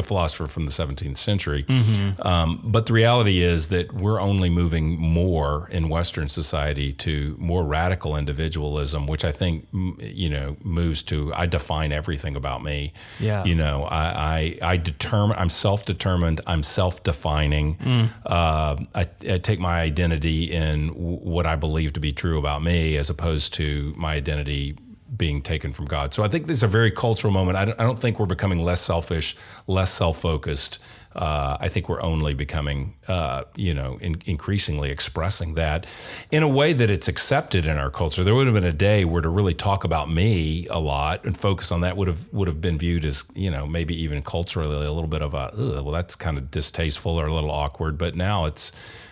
a 0.00 0.02
philosopher 0.02 0.46
from 0.46 0.64
the 0.64 0.70
17th 0.70 1.16
century. 1.16 1.62
Mm-hmm. 1.64 2.26
Um, 2.26 2.60
but 2.64 2.86
the 2.86 2.92
reality 2.92 3.40
is 3.40 3.68
that 3.68 3.92
we're 3.92 4.20
only 4.20 4.50
moving 4.50 4.98
more 4.98 5.68
in 5.70 5.88
Western 5.88 6.26
society 6.26 6.92
to 6.94 7.36
more 7.38 7.64
radical 7.64 8.16
individualism, 8.16 9.06
which 9.06 9.24
I 9.24 9.30
think, 9.30 9.68
you 9.72 10.28
know, 10.28 10.56
moves 10.62 11.02
to 11.04 11.32
I 11.34 11.46
define 11.46 11.92
everything 11.92 12.34
about 12.34 12.64
me. 12.64 12.92
Yeah. 13.20 13.44
You 13.44 13.54
know, 13.54 13.84
I, 13.84 14.58
I, 14.62 14.72
I 14.72 14.76
determine, 14.76 15.36
I'm 15.38 15.50
self 15.50 15.84
determined, 15.84 16.40
I'm 16.46 16.62
self 16.62 17.02
defining. 17.02 17.76
Mm. 17.76 18.08
Uh, 18.26 18.76
I, 18.94 19.08
I, 19.28 19.38
take 19.38 19.60
my 19.60 19.80
identity 19.80 20.50
in 20.50 20.88
what 20.88 21.46
I 21.46 21.56
believe 21.56 21.92
to 21.94 22.00
be 22.00 22.12
true 22.12 22.38
about 22.38 22.62
me 22.62 22.96
as 22.96 23.08
opposed 23.10 23.54
to 23.54 23.94
my 23.96 24.14
identity 24.14 24.76
being 25.16 25.42
taken 25.42 25.72
from 25.72 25.86
God. 25.86 26.14
So 26.14 26.22
I 26.22 26.28
think 26.28 26.46
this 26.46 26.58
is 26.58 26.62
a 26.62 26.68
very 26.68 26.90
cultural 26.90 27.32
moment. 27.32 27.56
I 27.56 27.64
don't, 27.64 27.80
I 27.80 27.84
don't 27.84 27.98
think 27.98 28.18
we're 28.18 28.26
becoming 28.26 28.62
less 28.62 28.80
selfish, 28.80 29.36
less 29.66 29.92
self 29.92 30.20
focused. 30.20 30.78
Uh, 31.14 31.56
I 31.58 31.66
think 31.66 31.88
we're 31.88 32.02
only 32.02 32.34
becoming, 32.34 32.94
uh, 33.08 33.42
you 33.56 33.74
know, 33.74 33.98
in, 34.00 34.22
increasingly 34.26 34.90
expressing 34.90 35.54
that 35.54 35.84
in 36.30 36.44
a 36.44 36.48
way 36.48 36.72
that 36.72 36.88
it's 36.88 37.08
accepted 37.08 37.66
in 37.66 37.78
our 37.78 37.90
culture. 37.90 38.22
There 38.22 38.34
would 38.34 38.46
have 38.46 38.54
been 38.54 38.62
a 38.62 38.72
day 38.72 39.04
where 39.04 39.20
to 39.20 39.28
really 39.28 39.54
talk 39.54 39.82
about 39.82 40.08
me 40.08 40.68
a 40.68 40.78
lot 40.78 41.24
and 41.24 41.36
focus 41.36 41.72
on 41.72 41.80
that 41.80 41.96
would 41.96 42.06
have 42.06 42.32
would 42.32 42.46
have 42.46 42.60
been 42.60 42.78
viewed 42.78 43.04
as, 43.04 43.24
you 43.34 43.50
know, 43.50 43.66
maybe 43.66 44.00
even 44.00 44.22
culturally 44.22 44.74
a 44.86 44.92
little 44.92 45.08
bit 45.08 45.22
of 45.22 45.34
a, 45.34 45.50
well, 45.56 45.90
that's 45.90 46.14
kind 46.14 46.38
of 46.38 46.52
distasteful 46.52 47.20
or 47.20 47.26
a 47.26 47.34
little 47.34 47.50
awkward. 47.50 47.98
But 47.98 48.14
now 48.14 48.44
it's 48.44 48.70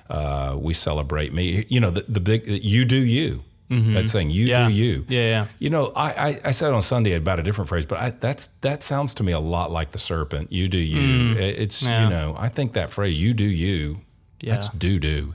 uh, 0.09 0.57
we 0.57 0.75
celebrate 0.75 1.33
me. 1.33 1.65
You 1.69 1.81
know, 1.81 1.91
the, 1.91 2.03
the 2.03 2.21
big 2.21 2.47
you 2.47 2.85
do 2.85 2.99
you. 2.99 3.43
Mm-hmm. 3.71 3.93
That's 3.93 4.13
saying 4.13 4.31
you 4.31 4.47
yeah. 4.47 4.67
do 4.67 4.73
you. 4.73 5.05
Yeah, 5.09 5.21
yeah. 5.21 5.47
You 5.59 5.71
know, 5.71 5.93
I, 5.95 6.11
I, 6.11 6.41
I, 6.47 6.51
said 6.53 6.73
on 6.73 6.81
Sunday 6.81 7.13
about 7.13 7.39
a 7.39 7.43
different 7.43 7.69
phrase, 7.69 7.85
but 7.85 7.99
I, 7.99 8.11
that's 8.11 8.47
that 8.63 8.83
sounds 8.83 9.13
to 9.15 9.23
me 9.23 9.33
a 9.33 9.41
lot 9.41 9.71
like 9.71 9.91
the 9.91 9.99
serpent. 9.99 10.51
You 10.51 10.69
do 10.69 10.79
you. 10.79 11.35
Mm. 11.35 11.37
It's 11.37 11.83
yeah. 11.83 12.05
you 12.05 12.11
know, 12.11 12.35
I 12.39 12.49
think 12.49 12.73
that 12.73 12.89
phrase 12.89 13.21
"you 13.21 13.35
do 13.35 13.45
you." 13.45 14.01
Yeah. 14.41 14.53
That's 14.55 14.69
doo 14.71 15.01
doo. 15.01 15.35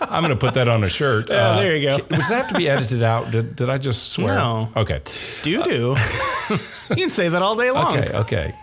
I'm 0.00 0.22
going 0.22 0.32
to 0.32 0.38
put 0.38 0.54
that 0.54 0.68
on 0.68 0.82
a 0.84 0.88
shirt. 0.88 1.28
Yeah, 1.28 1.50
uh, 1.50 1.56
there 1.56 1.76
you 1.76 1.88
go. 1.88 1.98
Does 2.08 2.28
that 2.30 2.42
have 2.42 2.48
to 2.48 2.54
be 2.54 2.68
edited 2.68 3.02
out? 3.02 3.30
Did, 3.30 3.56
did 3.56 3.68
I 3.68 3.76
just 3.76 4.10
swear? 4.10 4.34
No. 4.36 4.68
Okay. 4.74 5.02
Doo 5.42 5.62
doo. 5.62 5.96
you 6.90 6.96
can 6.96 7.10
say 7.10 7.28
that 7.28 7.42
all 7.42 7.54
day 7.54 7.70
long. 7.70 7.98
Okay. 7.98 8.16
Okay. 8.16 8.54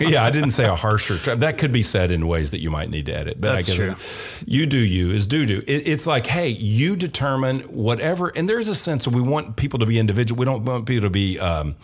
yeah, 0.00 0.24
I 0.24 0.30
didn't 0.30 0.50
say 0.50 0.66
a 0.66 0.74
harsher. 0.74 1.18
Term. 1.18 1.38
That 1.38 1.56
could 1.56 1.72
be 1.72 1.82
said 1.82 2.10
in 2.10 2.26
ways 2.26 2.50
that 2.50 2.60
you 2.60 2.70
might 2.70 2.90
need 2.90 3.06
to 3.06 3.12
edit. 3.12 3.40
But 3.40 3.54
That's 3.54 3.68
I 3.70 3.76
guess 3.76 4.40
true. 4.40 4.44
you 4.46 4.66
do 4.66 4.78
you 4.78 5.12
is 5.12 5.26
doo 5.26 5.46
doo. 5.46 5.62
It, 5.66 5.86
it's 5.86 6.06
like, 6.08 6.26
hey, 6.26 6.48
you 6.48 6.96
determine 6.96 7.60
whatever, 7.60 8.28
and 8.34 8.48
there's 8.48 8.68
a 8.68 8.74
sense 8.74 9.06
we 9.06 9.22
want 9.22 9.56
people 9.56 9.78
to 9.78 9.86
be 9.86 9.98
individual. 10.00 10.38
We 10.38 10.46
don't 10.46 10.64
want 10.64 10.86
people 10.86 11.02
to 11.02 11.10
be. 11.10 11.38
Um, 11.38 11.76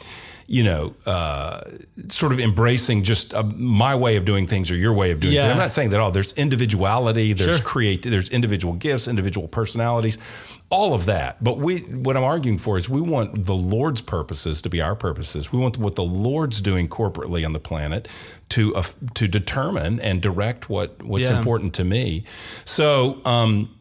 you 0.50 0.64
know, 0.64 0.94
uh, 1.04 1.60
sort 2.08 2.32
of 2.32 2.40
embracing 2.40 3.02
just 3.02 3.34
uh, 3.34 3.42
my 3.42 3.94
way 3.94 4.16
of 4.16 4.24
doing 4.24 4.46
things 4.46 4.70
or 4.70 4.76
your 4.76 4.94
way 4.94 5.10
of 5.10 5.20
doing 5.20 5.34
yeah. 5.34 5.42
things. 5.42 5.52
I'm 5.52 5.58
not 5.58 5.70
saying 5.70 5.90
that 5.90 6.00
all. 6.00 6.10
There's 6.10 6.32
individuality. 6.32 7.34
There's 7.34 7.58
sure. 7.58 7.66
create. 7.66 8.02
There's 8.02 8.30
individual 8.30 8.72
gifts, 8.72 9.08
individual 9.08 9.46
personalities, 9.46 10.16
all 10.70 10.94
of 10.94 11.04
that. 11.04 11.44
But 11.44 11.58
we, 11.58 11.80
what 11.80 12.16
I'm 12.16 12.24
arguing 12.24 12.56
for 12.56 12.78
is 12.78 12.88
we 12.88 13.02
want 13.02 13.44
the 13.44 13.54
Lord's 13.54 14.00
purposes 14.00 14.62
to 14.62 14.70
be 14.70 14.80
our 14.80 14.96
purposes. 14.96 15.52
We 15.52 15.58
want 15.58 15.76
what 15.76 15.96
the 15.96 16.02
Lord's 16.02 16.62
doing 16.62 16.88
corporately 16.88 17.44
on 17.44 17.52
the 17.52 17.60
planet 17.60 18.08
to 18.48 18.74
uh, 18.74 18.84
to 19.16 19.28
determine 19.28 20.00
and 20.00 20.22
direct 20.22 20.70
what 20.70 21.02
what's 21.02 21.28
yeah. 21.28 21.36
important 21.36 21.74
to 21.74 21.84
me. 21.84 22.24
So. 22.64 23.20
Um, 23.26 23.74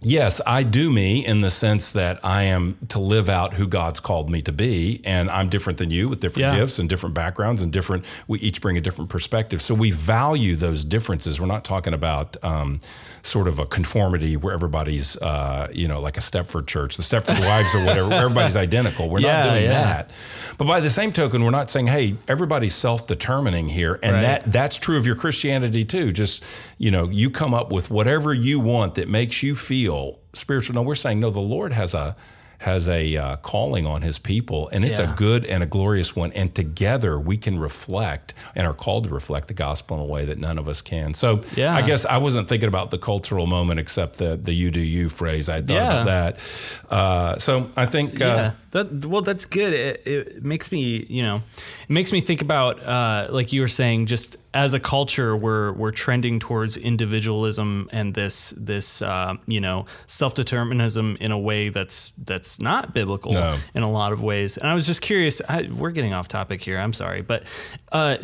Yes, 0.00 0.40
I 0.46 0.62
do 0.62 0.90
me 0.90 1.26
in 1.26 1.40
the 1.40 1.50
sense 1.50 1.90
that 1.90 2.24
I 2.24 2.44
am 2.44 2.78
to 2.90 3.00
live 3.00 3.28
out 3.28 3.54
who 3.54 3.66
God's 3.66 3.98
called 3.98 4.30
me 4.30 4.40
to 4.42 4.52
be. 4.52 5.00
And 5.04 5.28
I'm 5.28 5.48
different 5.48 5.80
than 5.80 5.90
you 5.90 6.08
with 6.08 6.20
different 6.20 6.52
yeah. 6.52 6.56
gifts 6.56 6.78
and 6.78 6.88
different 6.88 7.16
backgrounds 7.16 7.62
and 7.62 7.72
different, 7.72 8.04
we 8.28 8.38
each 8.38 8.60
bring 8.60 8.76
a 8.76 8.80
different 8.80 9.10
perspective. 9.10 9.60
So 9.60 9.74
we 9.74 9.90
value 9.90 10.54
those 10.54 10.84
differences. 10.84 11.40
We're 11.40 11.46
not 11.46 11.64
talking 11.64 11.94
about 11.94 12.36
um, 12.44 12.78
sort 13.22 13.48
of 13.48 13.58
a 13.58 13.66
conformity 13.66 14.36
where 14.36 14.54
everybody's, 14.54 15.16
uh, 15.16 15.66
you 15.72 15.88
know, 15.88 16.00
like 16.00 16.16
a 16.16 16.20
Stepford 16.20 16.68
church, 16.68 16.96
the 16.96 17.02
Stepford 17.02 17.40
wives 17.40 17.74
or 17.74 17.84
whatever, 17.84 18.08
where 18.08 18.22
everybody's 18.22 18.56
identical. 18.68 19.08
We're 19.08 19.18
yeah, 19.18 19.42
not 19.42 19.50
doing 19.50 19.64
yeah. 19.64 19.82
that. 19.82 20.10
But 20.58 20.68
by 20.68 20.78
the 20.78 20.90
same 20.90 21.12
token, 21.12 21.42
we're 21.42 21.50
not 21.50 21.70
saying, 21.70 21.88
hey, 21.88 22.16
everybody's 22.28 22.76
self 22.76 23.08
determining 23.08 23.68
here. 23.68 23.98
And 24.04 24.12
right. 24.12 24.22
that 24.22 24.52
that's 24.52 24.78
true 24.78 24.96
of 24.96 25.06
your 25.06 25.16
Christianity 25.16 25.84
too. 25.84 26.12
Just, 26.12 26.44
you 26.78 26.92
know, 26.92 27.08
you 27.08 27.30
come 27.30 27.52
up 27.52 27.72
with 27.72 27.90
whatever 27.90 28.32
you 28.32 28.60
want 28.60 28.94
that 28.94 29.08
makes 29.08 29.42
you 29.42 29.56
feel 29.56 29.87
spiritual. 30.32 30.74
No, 30.74 30.82
we're 30.82 30.94
saying 30.94 31.20
no. 31.20 31.30
The 31.30 31.40
Lord 31.40 31.72
has 31.72 31.94
a 31.94 32.16
has 32.60 32.88
a 32.88 33.16
uh, 33.16 33.36
calling 33.36 33.86
on 33.86 34.02
his 34.02 34.18
people, 34.18 34.68
and 34.70 34.84
it's 34.84 34.98
yeah. 34.98 35.12
a 35.12 35.16
good 35.16 35.44
and 35.44 35.62
a 35.62 35.66
glorious 35.66 36.16
one. 36.16 36.32
And 36.32 36.52
together 36.52 37.18
we 37.18 37.36
can 37.36 37.58
reflect 37.58 38.34
and 38.56 38.66
are 38.66 38.74
called 38.74 39.04
to 39.04 39.10
reflect 39.10 39.48
the 39.48 39.54
gospel 39.54 39.96
in 39.96 40.02
a 40.02 40.06
way 40.06 40.24
that 40.24 40.38
none 40.38 40.58
of 40.58 40.68
us 40.68 40.82
can. 40.82 41.14
So 41.14 41.42
yeah. 41.54 41.74
I 41.74 41.82
guess 41.82 42.04
I 42.04 42.18
wasn't 42.18 42.48
thinking 42.48 42.68
about 42.68 42.90
the 42.90 42.98
cultural 42.98 43.46
moment 43.46 43.78
except 43.78 44.18
the 44.18 44.36
the 44.36 44.52
you 44.52 44.70
do 44.70 44.80
you 44.80 45.08
phrase. 45.08 45.48
I 45.48 45.60
thought 45.60 45.70
yeah. 45.70 46.02
about 46.02 46.06
that. 46.06 46.92
Uh, 46.92 47.38
so 47.38 47.70
I 47.76 47.86
think. 47.86 48.20
Uh, 48.20 48.24
yeah. 48.24 48.52
That, 48.72 49.06
well, 49.06 49.22
that's 49.22 49.46
good. 49.46 49.72
It, 49.72 50.06
it, 50.06 50.44
makes 50.44 50.70
me, 50.70 51.06
you 51.08 51.22
know, 51.22 51.36
it 51.36 51.90
makes 51.90 52.12
me 52.12 52.20
think 52.20 52.42
about, 52.42 52.82
uh, 52.84 53.28
like 53.30 53.50
you 53.50 53.62
were 53.62 53.68
saying, 53.68 54.04
just 54.04 54.36
as 54.54 54.74
a 54.74 54.80
culture, 54.80 55.36
we're 55.36 55.72
we're 55.72 55.90
trending 55.90 56.40
towards 56.40 56.76
individualism 56.76 57.88
and 57.92 58.14
this 58.14 58.50
this 58.50 59.02
uh, 59.02 59.34
you 59.46 59.60
know 59.60 59.86
self 60.06 60.34
determinism 60.34 61.16
in 61.20 61.32
a 61.32 61.38
way 61.38 61.68
that's 61.68 62.12
that's 62.24 62.60
not 62.60 62.94
biblical 62.94 63.32
no. 63.32 63.58
in 63.74 63.82
a 63.82 63.90
lot 63.90 64.12
of 64.12 64.22
ways. 64.22 64.56
And 64.56 64.68
I 64.68 64.74
was 64.74 64.86
just 64.86 65.02
curious. 65.02 65.42
I, 65.48 65.68
we're 65.70 65.90
getting 65.90 66.12
off 66.12 66.28
topic 66.28 66.62
here. 66.62 66.78
I'm 66.78 66.92
sorry, 66.92 67.22
but 67.22 67.44
uh, 67.92 68.16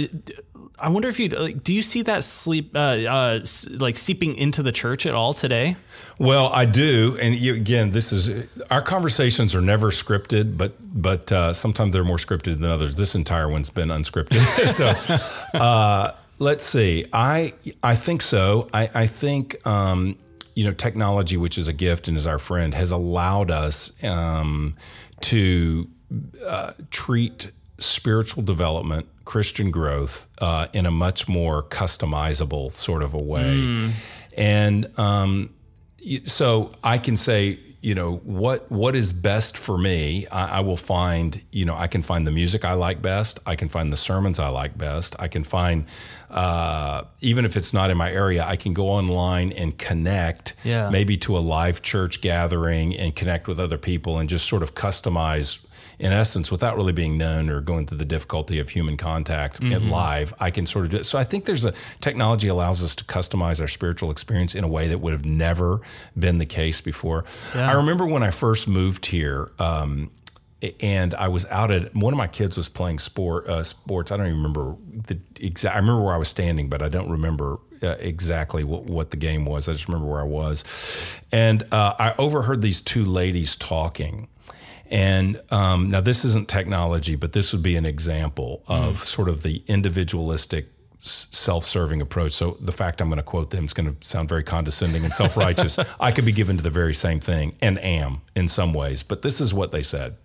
I 0.78 0.88
wonder 0.88 1.08
if 1.08 1.20
you 1.20 1.28
like, 1.28 1.62
do 1.62 1.72
you 1.72 1.82
see 1.82 2.02
that 2.02 2.24
sleep 2.24 2.72
uh, 2.74 2.78
uh, 2.78 3.44
like 3.78 3.96
seeping 3.96 4.34
into 4.34 4.62
the 4.62 4.72
church 4.72 5.06
at 5.06 5.14
all 5.14 5.32
today? 5.32 5.76
Well, 6.18 6.46
I 6.52 6.64
do, 6.64 7.16
and 7.20 7.34
you, 7.34 7.54
again, 7.54 7.90
this 7.90 8.12
is 8.12 8.48
our 8.70 8.82
conversations 8.82 9.54
are 9.54 9.60
never 9.60 9.90
scripted, 9.90 10.56
but 10.58 10.74
but 10.80 11.30
uh, 11.30 11.52
sometimes 11.52 11.92
they're 11.92 12.04
more 12.04 12.16
scripted 12.16 12.58
than 12.58 12.64
others. 12.64 12.96
This 12.96 13.14
entire 13.14 13.48
one's 13.48 13.70
been 13.70 13.88
unscripted, 13.88 14.40
so. 15.52 15.58
Uh, 15.58 16.14
let's 16.38 16.64
see. 16.64 17.04
I 17.12 17.54
I 17.82 17.94
think 17.94 18.22
so. 18.22 18.68
I, 18.72 18.90
I 18.94 19.06
think 19.06 19.64
um, 19.66 20.16
you 20.54 20.64
know 20.64 20.72
technology, 20.72 21.36
which 21.36 21.58
is 21.58 21.68
a 21.68 21.72
gift 21.72 22.08
and 22.08 22.16
is 22.16 22.26
our 22.26 22.38
friend, 22.38 22.74
has 22.74 22.90
allowed 22.90 23.50
us 23.50 23.92
um, 24.04 24.76
to 25.20 25.88
uh, 26.44 26.72
treat 26.90 27.50
spiritual 27.78 28.42
development, 28.42 29.06
Christian 29.24 29.70
growth 29.70 30.28
uh, 30.40 30.68
in 30.72 30.86
a 30.86 30.90
much 30.90 31.28
more 31.28 31.62
customizable 31.62 32.72
sort 32.72 33.02
of 33.02 33.14
a 33.14 33.18
way. 33.18 33.56
Mm. 33.56 33.90
And 34.36 34.98
um, 34.98 35.54
so 36.26 36.72
I 36.82 36.98
can 36.98 37.16
say, 37.16 37.58
you 37.80 37.94
know, 37.94 38.16
what 38.16 38.70
what 38.70 38.94
is 38.94 39.12
best 39.12 39.58
for 39.58 39.76
me? 39.76 40.26
I, 40.28 40.58
I, 40.58 40.60
will 40.60 40.78
find, 40.78 41.42
you 41.52 41.66
know, 41.66 41.74
I 41.74 41.86
can 41.86 42.02
find 42.02 42.26
the 42.26 42.30
music 42.30 42.64
I 42.64 42.72
like 42.72 43.02
best. 43.02 43.40
I 43.44 43.56
can 43.56 43.68
find 43.68 43.92
the 43.92 43.96
sermons 43.98 44.38
I 44.38 44.48
like 44.48 44.78
best. 44.78 45.14
I 45.18 45.28
can 45.28 45.44
find, 45.44 45.84
uh, 46.30 47.04
even 47.20 47.44
if 47.44 47.58
it's 47.58 47.74
not 47.74 47.90
in 47.90 47.98
my 47.98 48.10
area, 48.10 48.42
I 48.42 48.56
can 48.56 48.72
go 48.72 48.88
online 48.88 49.52
and 49.52 49.76
connect, 49.76 50.54
yeah. 50.64 50.88
maybe 50.88 51.18
to 51.18 51.36
a 51.36 51.40
live 51.40 51.82
church 51.82 52.22
gathering 52.22 52.96
and 52.96 53.14
connect 53.14 53.48
with 53.48 53.60
other 53.60 53.76
people 53.76 54.18
and 54.18 54.30
just 54.30 54.48
sort 54.48 54.62
of 54.62 54.74
customize 54.74 55.63
in 55.98 56.12
essence, 56.12 56.50
without 56.50 56.76
really 56.76 56.92
being 56.92 57.16
known 57.16 57.48
or 57.50 57.60
going 57.60 57.86
through 57.86 57.98
the 57.98 58.04
difficulty 58.04 58.58
of 58.58 58.70
human 58.70 58.96
contact 58.96 59.60
mm-hmm. 59.60 59.90
live, 59.90 60.34
I 60.40 60.50
can 60.50 60.66
sort 60.66 60.84
of 60.86 60.90
do 60.90 60.96
it. 60.98 61.04
So 61.04 61.18
I 61.18 61.24
think 61.24 61.44
there's 61.44 61.64
a 61.64 61.72
technology 62.00 62.48
allows 62.48 62.82
us 62.82 62.96
to 62.96 63.04
customize 63.04 63.60
our 63.60 63.68
spiritual 63.68 64.10
experience 64.10 64.54
in 64.54 64.64
a 64.64 64.68
way 64.68 64.88
that 64.88 64.98
would 64.98 65.12
have 65.12 65.24
never 65.24 65.80
been 66.18 66.38
the 66.38 66.46
case 66.46 66.80
before. 66.80 67.24
Yeah. 67.54 67.70
I 67.70 67.74
remember 67.74 68.06
when 68.06 68.22
I 68.22 68.30
first 68.30 68.68
moved 68.68 69.06
here, 69.06 69.50
um, 69.58 70.10
and 70.80 71.14
I 71.14 71.28
was 71.28 71.44
out 71.46 71.70
at 71.70 71.94
one 71.94 72.14
of 72.14 72.18
my 72.18 72.26
kids 72.26 72.56
was 72.56 72.68
playing 72.68 72.98
sport 72.98 73.46
uh, 73.46 73.62
sports. 73.62 74.10
I 74.10 74.16
don't 74.16 74.26
even 74.26 74.38
remember 74.38 74.76
the 75.06 75.18
exact. 75.38 75.76
I 75.76 75.78
remember 75.78 76.02
where 76.02 76.14
I 76.14 76.18
was 76.18 76.28
standing, 76.28 76.68
but 76.68 76.80
I 76.80 76.88
don't 76.88 77.10
remember 77.10 77.58
uh, 77.82 77.96
exactly 77.98 78.64
what, 78.64 78.84
what 78.84 79.10
the 79.10 79.16
game 79.16 79.44
was. 79.44 79.68
I 79.68 79.72
just 79.72 79.88
remember 79.88 80.10
where 80.10 80.20
I 80.20 80.24
was, 80.24 80.64
and 81.30 81.62
uh, 81.70 81.94
I 81.98 82.14
overheard 82.18 82.62
these 82.62 82.80
two 82.80 83.04
ladies 83.04 83.56
talking. 83.56 84.28
And 84.90 85.40
um, 85.50 85.88
now 85.88 86.00
this 86.00 86.24
isn't 86.24 86.48
technology, 86.48 87.16
but 87.16 87.32
this 87.32 87.52
would 87.52 87.62
be 87.62 87.76
an 87.76 87.86
example 87.86 88.62
of 88.66 89.02
mm. 89.02 89.04
sort 89.04 89.28
of 89.28 89.42
the 89.42 89.62
individualistic 89.66 90.66
self-serving 91.00 92.00
approach. 92.00 92.32
So 92.32 92.56
the 92.60 92.72
fact 92.72 93.02
I'm 93.02 93.08
going 93.08 93.18
to 93.18 93.22
quote 93.22 93.50
them 93.50 93.66
is 93.66 93.74
going 93.74 93.94
to 93.94 94.06
sound 94.06 94.28
very 94.28 94.42
condescending 94.42 95.04
and 95.04 95.12
self-righteous. 95.12 95.78
I 96.00 96.12
could 96.12 96.24
be 96.24 96.32
given 96.32 96.56
to 96.56 96.62
the 96.62 96.70
very 96.70 96.94
same 96.94 97.20
thing 97.20 97.56
and 97.60 97.78
am 97.78 98.22
in 98.34 98.48
some 98.48 98.72
ways, 98.72 99.02
but 99.02 99.20
this 99.22 99.40
is 99.40 99.52
what 99.52 99.70
they 99.70 99.82
said. 99.82 100.16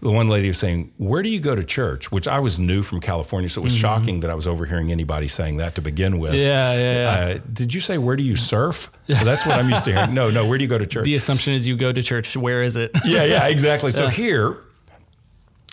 The 0.00 0.10
one 0.10 0.28
lady 0.28 0.48
was 0.48 0.58
saying, 0.58 0.92
"Where 0.98 1.22
do 1.22 1.28
you 1.28 1.40
go 1.40 1.54
to 1.54 1.64
church?" 1.64 2.12
Which 2.12 2.28
I 2.28 2.38
was 2.38 2.58
new 2.58 2.82
from 2.82 3.00
California, 3.00 3.48
so 3.48 3.60
it 3.60 3.64
was 3.64 3.72
mm-hmm. 3.72 3.80
shocking 3.80 4.20
that 4.20 4.30
I 4.30 4.34
was 4.34 4.46
overhearing 4.46 4.92
anybody 4.92 5.26
saying 5.26 5.56
that 5.56 5.74
to 5.76 5.80
begin 5.80 6.18
with. 6.18 6.34
Yeah, 6.34 6.74
yeah, 6.74 6.94
yeah. 6.94 7.34
Uh, 7.34 7.38
did 7.52 7.72
you 7.72 7.80
say 7.80 7.96
where 7.96 8.16
do 8.16 8.22
you 8.22 8.36
surf? 8.36 8.90
Well, 9.08 9.24
that's 9.24 9.46
what 9.46 9.56
I'm 9.56 9.70
used 9.70 9.84
to 9.86 9.92
hearing. 9.92 10.14
No, 10.14 10.30
no. 10.30 10.46
Where 10.46 10.58
do 10.58 10.64
you 10.64 10.68
go 10.68 10.78
to 10.78 10.86
church? 10.86 11.04
The 11.04 11.14
assumption 11.14 11.54
is 11.54 11.66
you 11.66 11.76
go 11.76 11.92
to 11.92 12.02
church. 12.02 12.36
Where 12.36 12.62
is 12.62 12.76
it? 12.76 12.90
yeah, 13.04 13.24
yeah, 13.24 13.46
exactly. 13.48 13.90
So 13.90 14.04
yeah. 14.04 14.10
here, 14.10 14.58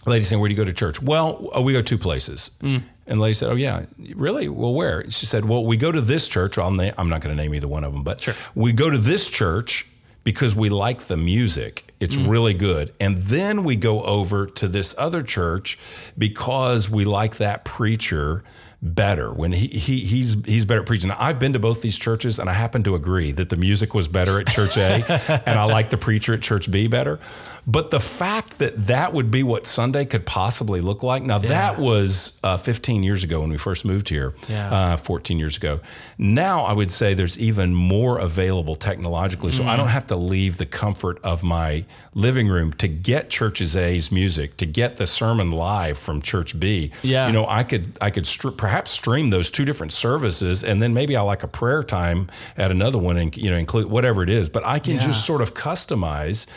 lady 0.05 0.23
saying, 0.23 0.39
"Where 0.39 0.47
do 0.47 0.53
you 0.53 0.61
go 0.61 0.65
to 0.65 0.73
church?" 0.73 1.01
Well, 1.01 1.49
uh, 1.55 1.61
we 1.61 1.73
go 1.73 1.81
two 1.81 1.97
places. 1.97 2.51
Mm. 2.61 2.83
And 3.05 3.19
the 3.19 3.23
lady 3.23 3.33
said, 3.33 3.51
"Oh 3.51 3.55
yeah, 3.55 3.85
really? 4.15 4.47
Well, 4.47 4.73
where?" 4.73 5.09
She 5.09 5.25
said, 5.25 5.45
"Well, 5.45 5.65
we 5.65 5.75
go 5.75 5.91
to 5.91 6.01
this 6.01 6.29
church. 6.29 6.57
Name, 6.57 6.93
I'm 6.97 7.09
not 7.09 7.21
going 7.21 7.35
to 7.35 7.41
name 7.41 7.53
either 7.53 7.67
one 7.67 7.83
of 7.83 7.91
them, 7.91 8.03
but 8.03 8.21
sure. 8.21 8.35
we 8.55 8.71
go 8.71 8.89
to 8.89 8.97
this 8.97 9.29
church 9.29 9.87
because 10.23 10.55
we 10.55 10.69
like 10.69 11.01
the 11.01 11.17
music. 11.17 11.85
It's 11.99 12.15
mm. 12.15 12.29
really 12.29 12.53
good. 12.53 12.93
And 12.99 13.17
then 13.17 13.63
we 13.63 13.75
go 13.75 14.03
over 14.03 14.45
to 14.45 14.67
this 14.67 14.95
other 14.97 15.21
church 15.21 15.79
because 16.17 16.89
we 16.89 17.05
like 17.05 17.37
that 17.37 17.65
preacher." 17.65 18.43
Better 18.83 19.31
when 19.31 19.53
he, 19.53 19.67
he 19.67 19.99
he's 19.99 20.45
he's 20.45 20.65
better 20.65 20.81
at 20.81 20.85
preaching. 20.85 21.07
Now, 21.07 21.15
I've 21.17 21.39
been 21.39 21.53
to 21.53 21.59
both 21.59 21.81
these 21.81 21.97
churches 21.97 22.37
and 22.37 22.49
I 22.49 22.53
happen 22.53 22.83
to 22.83 22.95
agree 22.95 23.31
that 23.31 23.49
the 23.49 23.55
music 23.55 23.93
was 23.93 24.09
better 24.09 24.39
at 24.39 24.47
church 24.47 24.77
A 24.77 25.03
and 25.45 25.57
I 25.57 25.63
like 25.63 25.89
the 25.89 25.97
preacher 25.97 26.33
at 26.33 26.41
church 26.41 26.69
B 26.69 26.87
better. 26.87 27.19
But 27.65 27.91
the 27.91 27.99
fact 28.01 28.59
that 28.59 28.87
that 28.87 29.13
would 29.13 29.31
be 29.31 29.41
what 29.41 29.65
Sunday 29.65 30.03
could 30.03 30.25
possibly 30.25 30.81
look 30.81 31.01
like. 31.01 31.23
Now 31.23 31.39
yeah. 31.39 31.47
that 31.47 31.79
was 31.79 32.37
uh, 32.43 32.57
15 32.57 33.03
years 33.03 33.23
ago 33.23 33.39
when 33.39 33.49
we 33.51 33.57
first 33.57 33.85
moved 33.85 34.09
here, 34.09 34.33
yeah. 34.49 34.93
uh, 34.93 34.97
14 34.97 35.39
years 35.39 35.55
ago. 35.55 35.79
Now 36.17 36.63
I 36.63 36.73
would 36.73 36.91
say 36.91 37.13
there's 37.13 37.39
even 37.39 37.73
more 37.73 38.19
available 38.19 38.75
technologically, 38.75 39.51
mm. 39.51 39.57
so 39.57 39.65
I 39.65 39.77
don't 39.77 39.87
mm. 39.87 39.91
have 39.91 40.07
to 40.07 40.17
leave 40.17 40.57
the 40.57 40.65
comfort 40.65 41.19
of 41.23 41.41
my 41.41 41.85
living 42.13 42.49
room 42.49 42.73
to 42.73 42.89
get 42.89 43.29
churches 43.29 43.77
A's 43.77 44.11
music, 44.11 44.57
to 44.57 44.65
get 44.65 44.97
the 44.97 45.07
sermon 45.07 45.51
live 45.51 45.97
from 45.97 46.21
church 46.21 46.59
B. 46.59 46.91
Yeah. 47.01 47.27
You 47.27 47.33
know, 47.33 47.45
I 47.47 47.63
could 47.63 47.97
I 48.01 48.09
could 48.09 48.27
perhaps 48.57 48.72
perhaps 48.73 48.89
stream 48.89 49.29
those 49.29 49.51
two 49.51 49.65
different 49.65 49.93
services, 49.93 50.63
and 50.63 50.81
then 50.81 50.95
maybe 50.95 51.15
I 51.15 51.21
like 51.21 51.43
a 51.43 51.47
prayer 51.47 51.83
time 51.83 52.27
at 52.57 52.71
another 52.71 52.97
one, 52.97 53.17
and 53.17 53.37
you 53.37 53.51
know, 53.51 53.55
include 53.55 53.85
whatever 53.85 54.23
it 54.23 54.31
is. 54.31 54.49
But 54.49 54.65
I 54.65 54.79
can 54.79 54.95
yeah. 54.95 55.01
just 55.01 55.27
sort 55.27 55.41
of 55.41 55.53
customize. 55.53 56.47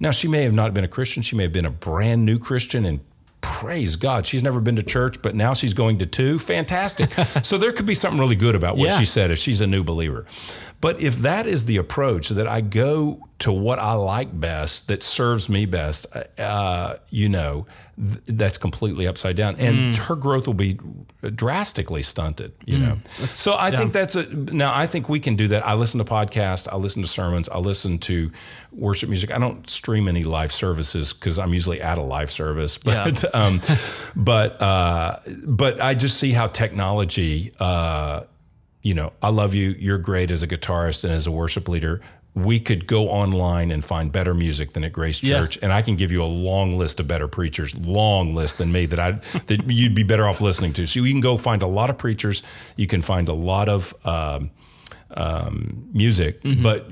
Now, 0.00 0.10
she 0.10 0.26
may 0.26 0.44
have 0.44 0.54
not 0.54 0.72
been 0.72 0.84
a 0.84 0.88
Christian; 0.88 1.22
she 1.22 1.36
may 1.36 1.42
have 1.42 1.52
been 1.52 1.66
a 1.66 1.70
brand 1.70 2.24
new 2.24 2.38
Christian, 2.38 2.86
and 2.86 3.00
praise 3.56 3.96
God, 3.96 4.26
she's 4.26 4.42
never 4.42 4.60
been 4.60 4.76
to 4.76 4.82
church, 4.82 5.22
but 5.22 5.34
now 5.34 5.54
she's 5.54 5.72
going 5.72 5.96
to 5.98 6.06
two. 6.06 6.38
Fantastic. 6.38 7.10
so 7.42 7.56
there 7.56 7.72
could 7.72 7.86
be 7.86 7.94
something 7.94 8.20
really 8.20 8.36
good 8.36 8.54
about 8.54 8.76
what 8.76 8.90
yeah. 8.90 8.98
she 8.98 9.06
said 9.06 9.30
if 9.30 9.38
she's 9.38 9.62
a 9.62 9.66
new 9.66 9.82
believer. 9.82 10.26
But 10.82 11.00
if 11.00 11.16
that 11.20 11.46
is 11.46 11.64
the 11.64 11.78
approach 11.78 12.28
that 12.28 12.46
I 12.46 12.60
go 12.60 13.26
to 13.38 13.52
what 13.52 13.78
I 13.78 13.92
like 13.92 14.38
best, 14.38 14.88
that 14.88 15.02
serves 15.02 15.48
me 15.48 15.64
best, 15.66 16.06
uh, 16.38 16.96
you 17.10 17.28
know, 17.28 17.66
th- 17.96 18.20
that's 18.26 18.58
completely 18.58 19.06
upside 19.06 19.36
down, 19.36 19.56
and 19.58 19.92
mm. 19.92 19.96
her 19.96 20.16
growth 20.16 20.46
will 20.46 20.54
be 20.54 20.78
drastically 21.34 22.02
stunted. 22.02 22.52
You 22.64 22.78
mm. 22.78 22.80
know, 22.80 22.98
that's, 23.18 23.36
so 23.36 23.52
I 23.52 23.68
yeah. 23.68 23.76
think 23.78 23.92
that's 23.92 24.16
a 24.16 24.32
now. 24.34 24.74
I 24.74 24.86
think 24.86 25.08
we 25.08 25.20
can 25.20 25.36
do 25.36 25.48
that. 25.48 25.66
I 25.66 25.74
listen 25.74 25.98
to 25.98 26.04
podcasts, 26.04 26.68
I 26.70 26.76
listen 26.76 27.02
to 27.02 27.08
sermons, 27.08 27.48
I 27.48 27.58
listen 27.58 27.98
to 28.00 28.30
worship 28.72 29.08
music. 29.08 29.30
I 29.30 29.38
don't 29.38 29.68
stream 29.68 30.08
any 30.08 30.24
live 30.24 30.52
services 30.52 31.12
because 31.12 31.38
I'm 31.38 31.52
usually 31.52 31.80
at 31.80 31.98
a 31.98 32.02
live 32.02 32.30
service, 32.30 32.78
but 32.84 33.22
yeah. 33.22 33.28
um, 33.30 33.45
but 34.16 34.60
uh, 34.60 35.18
but 35.46 35.80
I 35.80 35.94
just 35.94 36.18
see 36.18 36.32
how 36.32 36.46
technology. 36.48 37.52
Uh, 37.58 38.22
you 38.82 38.94
know, 38.94 39.12
I 39.20 39.30
love 39.30 39.52
you. 39.54 39.70
You're 39.70 39.98
great 39.98 40.30
as 40.30 40.44
a 40.44 40.46
guitarist 40.46 41.02
and 41.02 41.12
as 41.12 41.26
a 41.26 41.32
worship 41.32 41.68
leader. 41.68 42.00
We 42.34 42.60
could 42.60 42.86
go 42.86 43.08
online 43.08 43.70
and 43.70 43.84
find 43.84 44.12
better 44.12 44.34
music 44.34 44.74
than 44.74 44.84
at 44.84 44.92
Grace 44.92 45.18
Church, 45.20 45.56
yeah. 45.56 45.64
and 45.64 45.72
I 45.72 45.80
can 45.80 45.96
give 45.96 46.12
you 46.12 46.22
a 46.22 46.26
long 46.26 46.76
list 46.76 47.00
of 47.00 47.08
better 47.08 47.28
preachers, 47.28 47.74
long 47.74 48.34
list 48.34 48.58
than 48.58 48.70
me 48.70 48.86
that 48.86 49.00
I 49.00 49.12
that 49.46 49.70
you'd 49.70 49.94
be 49.94 50.02
better 50.02 50.28
off 50.28 50.40
listening 50.40 50.72
to. 50.74 50.86
So 50.86 51.00
you 51.02 51.10
can 51.10 51.22
go 51.22 51.36
find 51.36 51.62
a 51.62 51.66
lot 51.66 51.90
of 51.90 51.98
preachers. 51.98 52.42
You 52.76 52.86
can 52.86 53.02
find 53.02 53.28
a 53.28 53.34
lot 53.34 53.68
of. 53.68 53.94
Um, 54.06 54.50
um, 55.16 55.88
music, 55.92 56.42
mm-hmm. 56.42 56.62
but 56.62 56.88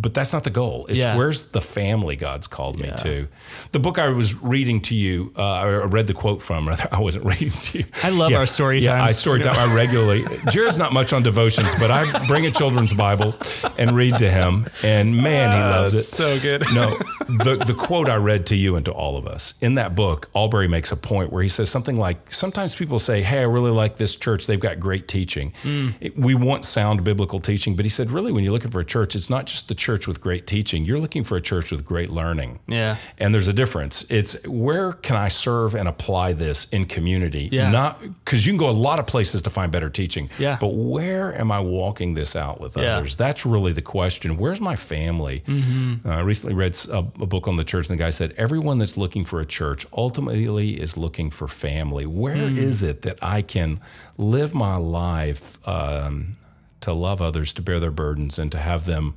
but 0.00 0.14
that's 0.14 0.32
not 0.32 0.44
the 0.44 0.50
goal. 0.50 0.86
It's 0.88 0.98
yeah. 0.98 1.16
where's 1.16 1.50
the 1.50 1.60
family 1.60 2.16
God's 2.16 2.46
called 2.46 2.78
yeah. 2.78 2.86
me 2.86 2.92
to. 2.98 3.28
The 3.72 3.80
book 3.80 3.98
I 3.98 4.08
was 4.10 4.40
reading 4.42 4.80
to 4.82 4.94
you, 4.94 5.32
uh, 5.36 5.42
I 5.42 5.66
read 5.84 6.06
the 6.06 6.14
quote 6.14 6.42
from. 6.42 6.68
Rather, 6.68 6.88
I 6.92 7.00
wasn't 7.00 7.24
reading 7.32 7.50
to 7.50 7.78
you. 7.78 7.84
I 8.02 8.10
love 8.10 8.32
yeah. 8.32 8.38
our 8.38 8.46
story 8.46 8.80
yeah, 8.80 9.02
I 9.02 9.12
story 9.12 9.40
time. 9.40 9.56
I 9.56 9.74
regularly. 9.74 10.24
Jared's 10.50 10.78
not 10.78 10.92
much 10.92 11.12
on 11.12 11.22
devotions, 11.22 11.74
but 11.76 11.90
I 11.90 12.26
bring 12.26 12.46
a 12.46 12.50
children's 12.50 12.92
Bible 12.92 13.34
and 13.78 13.92
read 13.92 14.18
to 14.18 14.30
him, 14.30 14.66
and 14.82 15.16
man, 15.16 15.50
he 15.50 15.62
ah, 15.62 15.80
loves 15.80 15.94
it. 15.94 16.02
So 16.02 16.38
good. 16.40 16.64
no, 16.74 16.90
the 17.28 17.62
the 17.66 17.74
quote 17.74 18.08
I 18.08 18.16
read 18.16 18.46
to 18.46 18.56
you 18.56 18.76
and 18.76 18.84
to 18.84 18.92
all 18.92 19.16
of 19.16 19.26
us 19.26 19.54
in 19.60 19.76
that 19.76 19.94
book, 19.94 20.28
Allberry 20.34 20.68
makes 20.68 20.92
a 20.92 20.96
point 20.96 21.32
where 21.32 21.42
he 21.42 21.48
says 21.48 21.70
something 21.70 21.96
like, 21.96 22.30
"Sometimes 22.32 22.74
people 22.74 22.98
say, 22.98 23.22
hey, 23.22 23.38
I 23.38 23.44
really 23.44 23.70
like 23.70 23.96
this 23.96 24.14
church. 24.14 24.46
They've 24.46 24.60
got 24.60 24.78
great 24.78 25.08
teaching. 25.08 25.52
Mm. 25.62 25.94
It, 26.00 26.18
we 26.18 26.34
want 26.34 26.66
sound 26.66 27.02
biblical 27.02 27.40
teaching." 27.40 27.61
Teaching, 27.62 27.76
but 27.76 27.84
he 27.84 27.88
said, 27.88 28.10
really, 28.10 28.32
when 28.32 28.42
you're 28.42 28.52
looking 28.52 28.70
for 28.70 28.80
a 28.80 28.84
church, 28.84 29.14
it's 29.14 29.30
not 29.30 29.46
just 29.46 29.68
the 29.68 29.74
church 29.74 30.08
with 30.08 30.20
great 30.20 30.46
teaching. 30.46 30.84
You're 30.84 30.98
looking 30.98 31.22
for 31.22 31.36
a 31.36 31.40
church 31.40 31.70
with 31.70 31.84
great 31.84 32.10
learning. 32.10 32.58
Yeah. 32.66 32.96
And 33.18 33.32
there's 33.32 33.48
a 33.48 33.52
difference. 33.52 34.04
It's 34.10 34.44
where 34.46 34.92
can 34.92 35.16
I 35.16 35.28
serve 35.28 35.74
and 35.74 35.88
apply 35.88 36.32
this 36.32 36.68
in 36.70 36.86
community? 36.86 37.48
Yeah. 37.52 37.70
Not 37.70 38.00
because 38.00 38.44
you 38.44 38.52
can 38.52 38.58
go 38.58 38.68
a 38.68 38.72
lot 38.72 38.98
of 38.98 39.06
places 39.06 39.42
to 39.42 39.50
find 39.50 39.70
better 39.70 39.88
teaching. 39.88 40.28
Yeah. 40.38 40.58
But 40.60 40.74
where 40.74 41.34
am 41.34 41.52
I 41.52 41.60
walking 41.60 42.14
this 42.14 42.34
out 42.34 42.60
with 42.60 42.76
yeah. 42.76 42.96
others? 42.96 43.16
That's 43.16 43.46
really 43.46 43.72
the 43.72 43.82
question. 43.82 44.36
Where's 44.36 44.60
my 44.60 44.76
family? 44.76 45.44
Mm-hmm. 45.46 46.08
Uh, 46.08 46.16
I 46.16 46.20
recently 46.20 46.54
read 46.54 46.76
a, 46.90 46.98
a 46.98 47.26
book 47.26 47.46
on 47.46 47.56
the 47.56 47.64
church, 47.64 47.88
and 47.88 47.98
the 47.98 48.02
guy 48.02 48.10
said, 48.10 48.34
everyone 48.36 48.78
that's 48.78 48.96
looking 48.96 49.24
for 49.24 49.40
a 49.40 49.46
church 49.46 49.86
ultimately 49.92 50.80
is 50.80 50.96
looking 50.96 51.30
for 51.30 51.46
family. 51.46 52.06
Where 52.06 52.48
mm. 52.48 52.56
is 52.56 52.82
it 52.82 53.02
that 53.02 53.18
I 53.22 53.42
can 53.42 53.80
live 54.16 54.54
my 54.54 54.76
life? 54.76 55.58
Um, 55.68 56.36
to 56.82 56.92
love 56.92 57.22
others, 57.22 57.52
to 57.54 57.62
bear 57.62 57.80
their 57.80 57.90
burdens, 57.90 58.38
and 58.38 58.52
to 58.52 58.58
have 58.58 58.84
them, 58.84 59.14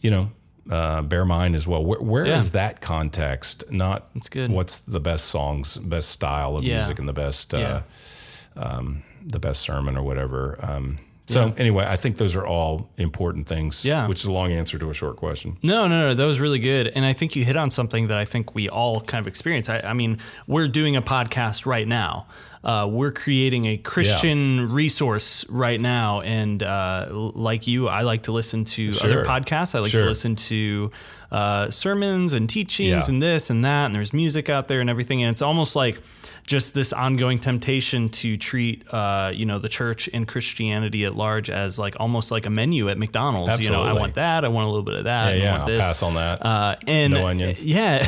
you 0.00 0.10
know, 0.10 0.30
uh, 0.70 1.02
bear 1.02 1.24
mine 1.24 1.54
as 1.54 1.66
well. 1.66 1.84
Where, 1.84 2.00
where 2.00 2.26
yeah. 2.26 2.38
is 2.38 2.52
that 2.52 2.80
context? 2.80 3.70
Not 3.70 4.08
it's 4.14 4.28
good. 4.28 4.50
What's 4.50 4.78
the 4.80 5.00
best 5.00 5.26
songs, 5.26 5.76
best 5.78 6.10
style 6.10 6.56
of 6.56 6.64
yeah. 6.64 6.76
music, 6.76 6.98
and 6.98 7.08
the 7.08 7.12
best, 7.12 7.54
uh, 7.54 7.82
um, 8.56 9.02
the 9.24 9.38
best 9.38 9.60
sermon 9.60 9.96
or 9.96 10.02
whatever. 10.02 10.58
Um, 10.62 10.98
so 11.28 11.54
anyway, 11.56 11.84
I 11.86 11.96
think 11.96 12.16
those 12.16 12.34
are 12.34 12.46
all 12.46 12.90
important 12.96 13.46
things. 13.46 13.84
Yeah. 13.84 14.06
Which 14.08 14.20
is 14.20 14.26
a 14.26 14.32
long 14.32 14.50
answer 14.52 14.78
to 14.78 14.90
a 14.90 14.94
short 14.94 15.16
question. 15.16 15.58
No, 15.62 15.86
no, 15.86 16.08
no. 16.08 16.14
That 16.14 16.24
was 16.24 16.40
really 16.40 16.58
good. 16.58 16.88
And 16.88 17.04
I 17.04 17.12
think 17.12 17.36
you 17.36 17.44
hit 17.44 17.56
on 17.56 17.70
something 17.70 18.08
that 18.08 18.18
I 18.18 18.24
think 18.24 18.54
we 18.54 18.68
all 18.68 19.00
kind 19.00 19.20
of 19.20 19.28
experience. 19.28 19.68
I, 19.68 19.80
I 19.80 19.92
mean, 19.92 20.18
we're 20.46 20.68
doing 20.68 20.96
a 20.96 21.02
podcast 21.02 21.66
right 21.66 21.86
now. 21.86 22.26
Uh, 22.64 22.88
we're 22.90 23.12
creating 23.12 23.66
a 23.66 23.76
Christian 23.76 24.56
yeah. 24.56 24.66
resource 24.68 25.48
right 25.48 25.80
now. 25.80 26.20
And 26.22 26.62
uh, 26.62 27.08
like 27.10 27.66
you, 27.66 27.88
I 27.88 28.02
like 28.02 28.24
to 28.24 28.32
listen 28.32 28.64
to 28.64 28.92
sure. 28.92 29.10
other 29.10 29.24
podcasts. 29.24 29.74
I 29.74 29.78
like 29.78 29.90
sure. 29.90 30.00
to 30.00 30.06
listen 30.06 30.34
to 30.36 30.90
uh, 31.30 31.70
sermons 31.70 32.32
and 32.32 32.48
teachings 32.48 33.08
yeah. 33.08 33.12
and 33.14 33.22
this 33.22 33.50
and 33.50 33.64
that. 33.64 33.86
And 33.86 33.94
there's 33.94 34.12
music 34.12 34.48
out 34.48 34.66
there 34.66 34.80
and 34.80 34.90
everything. 34.90 35.22
And 35.22 35.30
it's 35.30 35.42
almost 35.42 35.76
like, 35.76 36.00
just 36.48 36.74
this 36.74 36.94
ongoing 36.94 37.38
temptation 37.38 38.08
to 38.08 38.38
treat 38.38 38.82
uh, 38.92 39.30
you 39.32 39.44
know 39.44 39.58
the 39.58 39.68
church 39.68 40.08
and 40.14 40.26
Christianity 40.26 41.04
at 41.04 41.14
large 41.14 41.50
as 41.50 41.78
like 41.78 41.94
almost 42.00 42.30
like 42.30 42.46
a 42.46 42.50
menu 42.50 42.88
at 42.88 42.96
McDonald's. 42.96 43.50
Absolutely. 43.50 43.76
You 43.76 43.84
know, 43.84 43.88
I 43.88 43.92
want 43.92 44.14
that. 44.14 44.44
I 44.46 44.48
want 44.48 44.64
a 44.64 44.68
little 44.70 44.82
bit 44.82 44.94
of 44.94 45.04
that. 45.04 45.36
Yeah, 45.36 45.42
yeah. 45.42 45.52
Want 45.58 45.66
this. 45.66 45.80
pass 45.80 46.02
on 46.02 46.14
that. 46.14 46.44
Uh, 46.44 46.76
and 46.86 47.12
no 47.12 47.26
onions. 47.26 47.62
Yeah, 47.68 48.02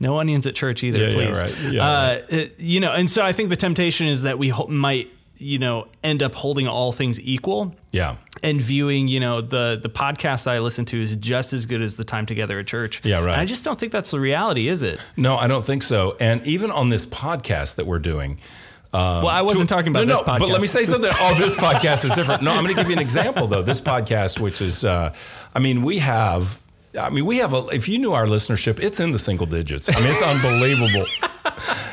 no 0.00 0.18
onions 0.18 0.46
at 0.46 0.54
church 0.54 0.82
either, 0.82 1.08
yeah, 1.08 1.12
please. 1.12 1.36
Yeah, 1.36 1.42
right. 1.42 1.72
Yeah, 1.74 1.88
uh, 1.88 2.20
right. 2.32 2.54
You 2.58 2.80
know, 2.80 2.92
and 2.92 3.08
so 3.08 3.22
I 3.22 3.32
think 3.32 3.50
the 3.50 3.56
temptation 3.56 4.06
is 4.06 4.22
that 4.22 4.38
we 4.38 4.48
ho- 4.48 4.66
might 4.66 5.10
you 5.40 5.58
know 5.58 5.86
end 6.02 6.22
up 6.22 6.34
holding 6.34 6.68
all 6.68 6.92
things 6.92 7.20
equal 7.20 7.74
yeah 7.92 8.16
and 8.42 8.60
viewing 8.60 9.08
you 9.08 9.20
know 9.20 9.40
the 9.40 9.78
the 9.82 9.88
podcast 9.88 10.46
i 10.46 10.58
listen 10.58 10.84
to 10.84 11.00
is 11.00 11.16
just 11.16 11.52
as 11.52 11.66
good 11.66 11.82
as 11.82 11.96
the 11.96 12.04
time 12.04 12.26
together 12.26 12.58
at 12.58 12.66
church 12.66 13.04
yeah 13.04 13.18
right 13.18 13.32
and 13.32 13.40
i 13.40 13.44
just 13.44 13.64
don't 13.64 13.80
think 13.80 13.92
that's 13.92 14.10
the 14.10 14.20
reality 14.20 14.68
is 14.68 14.82
it 14.82 15.04
no 15.16 15.36
i 15.36 15.46
don't 15.46 15.64
think 15.64 15.82
so 15.82 16.16
and 16.20 16.46
even 16.46 16.70
on 16.70 16.88
this 16.88 17.06
podcast 17.06 17.76
that 17.76 17.86
we're 17.86 17.98
doing 17.98 18.38
um, 18.92 19.22
well, 19.22 19.28
I 19.28 19.42
wasn't 19.42 19.68
to, 19.68 19.74
talking 19.76 19.92
about 19.92 20.08
no, 20.08 20.14
this 20.14 20.26
no, 20.26 20.32
podcast. 20.32 20.38
But 20.40 20.48
let 20.48 20.60
me 20.60 20.66
say 20.66 20.82
something. 20.82 21.12
Oh, 21.20 21.36
this 21.38 21.54
podcast 21.54 22.04
is 22.04 22.12
different. 22.14 22.42
No, 22.42 22.50
I'm 22.50 22.64
going 22.64 22.74
to 22.74 22.82
give 22.82 22.90
you 22.90 22.96
an 22.96 23.00
example, 23.00 23.46
though. 23.46 23.62
This 23.62 23.80
podcast, 23.80 24.40
which 24.40 24.60
is, 24.60 24.84
uh, 24.84 25.14
I 25.54 25.60
mean, 25.60 25.82
we 25.82 26.00
have 26.00 26.60
I 26.98 27.10
mean, 27.10 27.24
we 27.24 27.38
have 27.38 27.52
a. 27.54 27.66
If 27.68 27.88
you 27.88 27.98
knew 27.98 28.12
our 28.12 28.26
listenership, 28.26 28.80
it's 28.80 28.98
in 28.98 29.12
the 29.12 29.18
single 29.18 29.46
digits. 29.46 29.94
I 29.94 30.00
mean, 30.00 30.10
it's 30.10 30.22
unbelievable. 30.22 31.06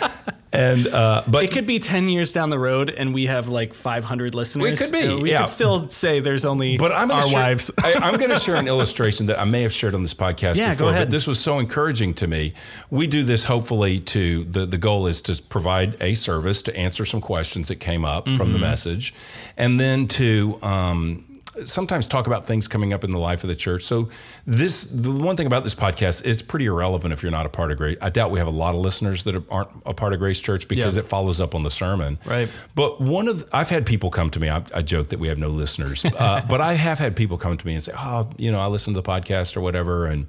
and 0.57 0.87
uh, 0.87 1.23
but 1.27 1.43
it 1.43 1.51
could 1.51 1.65
be 1.67 1.79
10 1.79 2.09
years 2.09 2.33
down 2.33 2.49
the 2.49 2.59
road 2.59 2.89
and 2.89 3.13
we 3.13 3.27
have 3.27 3.47
like 3.47 3.73
500 3.73 4.33
listeners 4.35 4.63
We 4.71 4.75
could 4.75 4.91
be, 4.91 5.21
we 5.21 5.31
yeah. 5.31 5.41
could 5.41 5.49
still 5.49 5.87
say 5.89 6.19
there's 6.19 6.43
only 6.45 6.77
but 6.77 6.91
I'm 6.91 7.07
gonna 7.09 7.21
our 7.21 7.27
share, 7.29 7.39
wives 7.39 7.71
I, 7.83 7.93
I'm 7.93 8.17
going 8.17 8.31
to 8.37 8.39
share 8.39 8.55
an 8.55 8.67
illustration 8.67 9.27
that 9.27 9.39
I 9.39 9.45
may 9.45 9.61
have 9.61 9.71
shared 9.71 9.93
on 9.93 10.01
this 10.01 10.13
podcast 10.15 10.55
Yeah, 10.57 10.71
before. 10.71 10.87
go 10.87 10.89
ahead. 10.89 11.07
But 11.07 11.11
this 11.11 11.27
was 11.27 11.39
so 11.39 11.59
encouraging 11.59 12.15
to 12.15 12.27
me. 12.27 12.53
We 12.89 13.05
do 13.07 13.23
this 13.23 13.45
hopefully 13.45 13.99
to 13.99 14.43
the 14.45 14.65
the 14.65 14.77
goal 14.79 15.07
is 15.07 15.21
to 15.21 15.41
provide 15.43 15.95
a 16.01 16.15
service 16.15 16.61
to 16.63 16.75
answer 16.75 17.05
some 17.05 17.21
questions 17.21 17.67
that 17.67 17.75
came 17.77 18.03
up 18.03 18.25
from 18.25 18.37
Mm-hmm. 18.37 18.53
the 18.53 18.59
message, 18.59 19.13
and 19.57 19.79
then 19.79 20.07
to. 20.07 20.57
Um, 20.63 21.23
Sometimes 21.65 22.07
talk 22.07 22.27
about 22.27 22.45
things 22.45 22.67
coming 22.67 22.93
up 22.93 23.03
in 23.03 23.11
the 23.11 23.17
life 23.19 23.43
of 23.43 23.49
the 23.49 23.55
church. 23.55 23.83
So 23.83 24.09
this, 24.45 24.83
the 24.83 25.11
one 25.11 25.35
thing 25.35 25.47
about 25.47 25.63
this 25.63 25.75
podcast, 25.75 26.25
it's 26.25 26.41
pretty 26.41 26.65
irrelevant 26.65 27.13
if 27.13 27.23
you're 27.23 27.31
not 27.31 27.45
a 27.45 27.49
part 27.49 27.71
of 27.71 27.77
Grace. 27.77 27.97
I 28.01 28.09
doubt 28.09 28.31
we 28.31 28.39
have 28.39 28.47
a 28.47 28.51
lot 28.51 28.75
of 28.75 28.81
listeners 28.81 29.23
that 29.25 29.43
aren't 29.49 29.69
a 29.85 29.93
part 29.93 30.13
of 30.13 30.19
Grace 30.19 30.39
Church 30.39 30.67
because 30.67 30.97
Yeah. 30.97 31.03
it 31.03 31.07
follows 31.07 31.41
up 31.41 31.55
on 31.55 31.63
the 31.63 31.69
sermon. 31.71 32.19
Right. 32.25 32.49
But 32.75 33.01
one 33.01 33.27
of 33.27 33.47
I've 33.53 33.69
had 33.69 33.85
people 33.85 34.09
come 34.11 34.29
to 34.31 34.39
me. 34.39 34.49
I, 34.49 34.63
I 34.75 34.81
joke 34.81 35.07
that 35.09 35.19
we 35.19 35.27
have 35.29 35.37
no 35.37 35.49
listeners, 35.49 36.05
uh, 36.05 36.41
but 36.49 36.61
I 36.61 36.73
have 36.73 36.99
had 36.99 37.15
people 37.15 37.37
come 37.37 37.57
to 37.57 37.65
me 37.67 37.73
and 37.73 37.83
say, 37.83 37.93
"Oh, 37.97 38.29
you 38.37 38.51
know, 38.51 38.59
I 38.59 38.67
listen 38.67 38.93
to 38.93 39.01
the 39.01 39.07
podcast 39.07 39.55
or 39.57 39.61
whatever," 39.61 40.05
and 40.05 40.27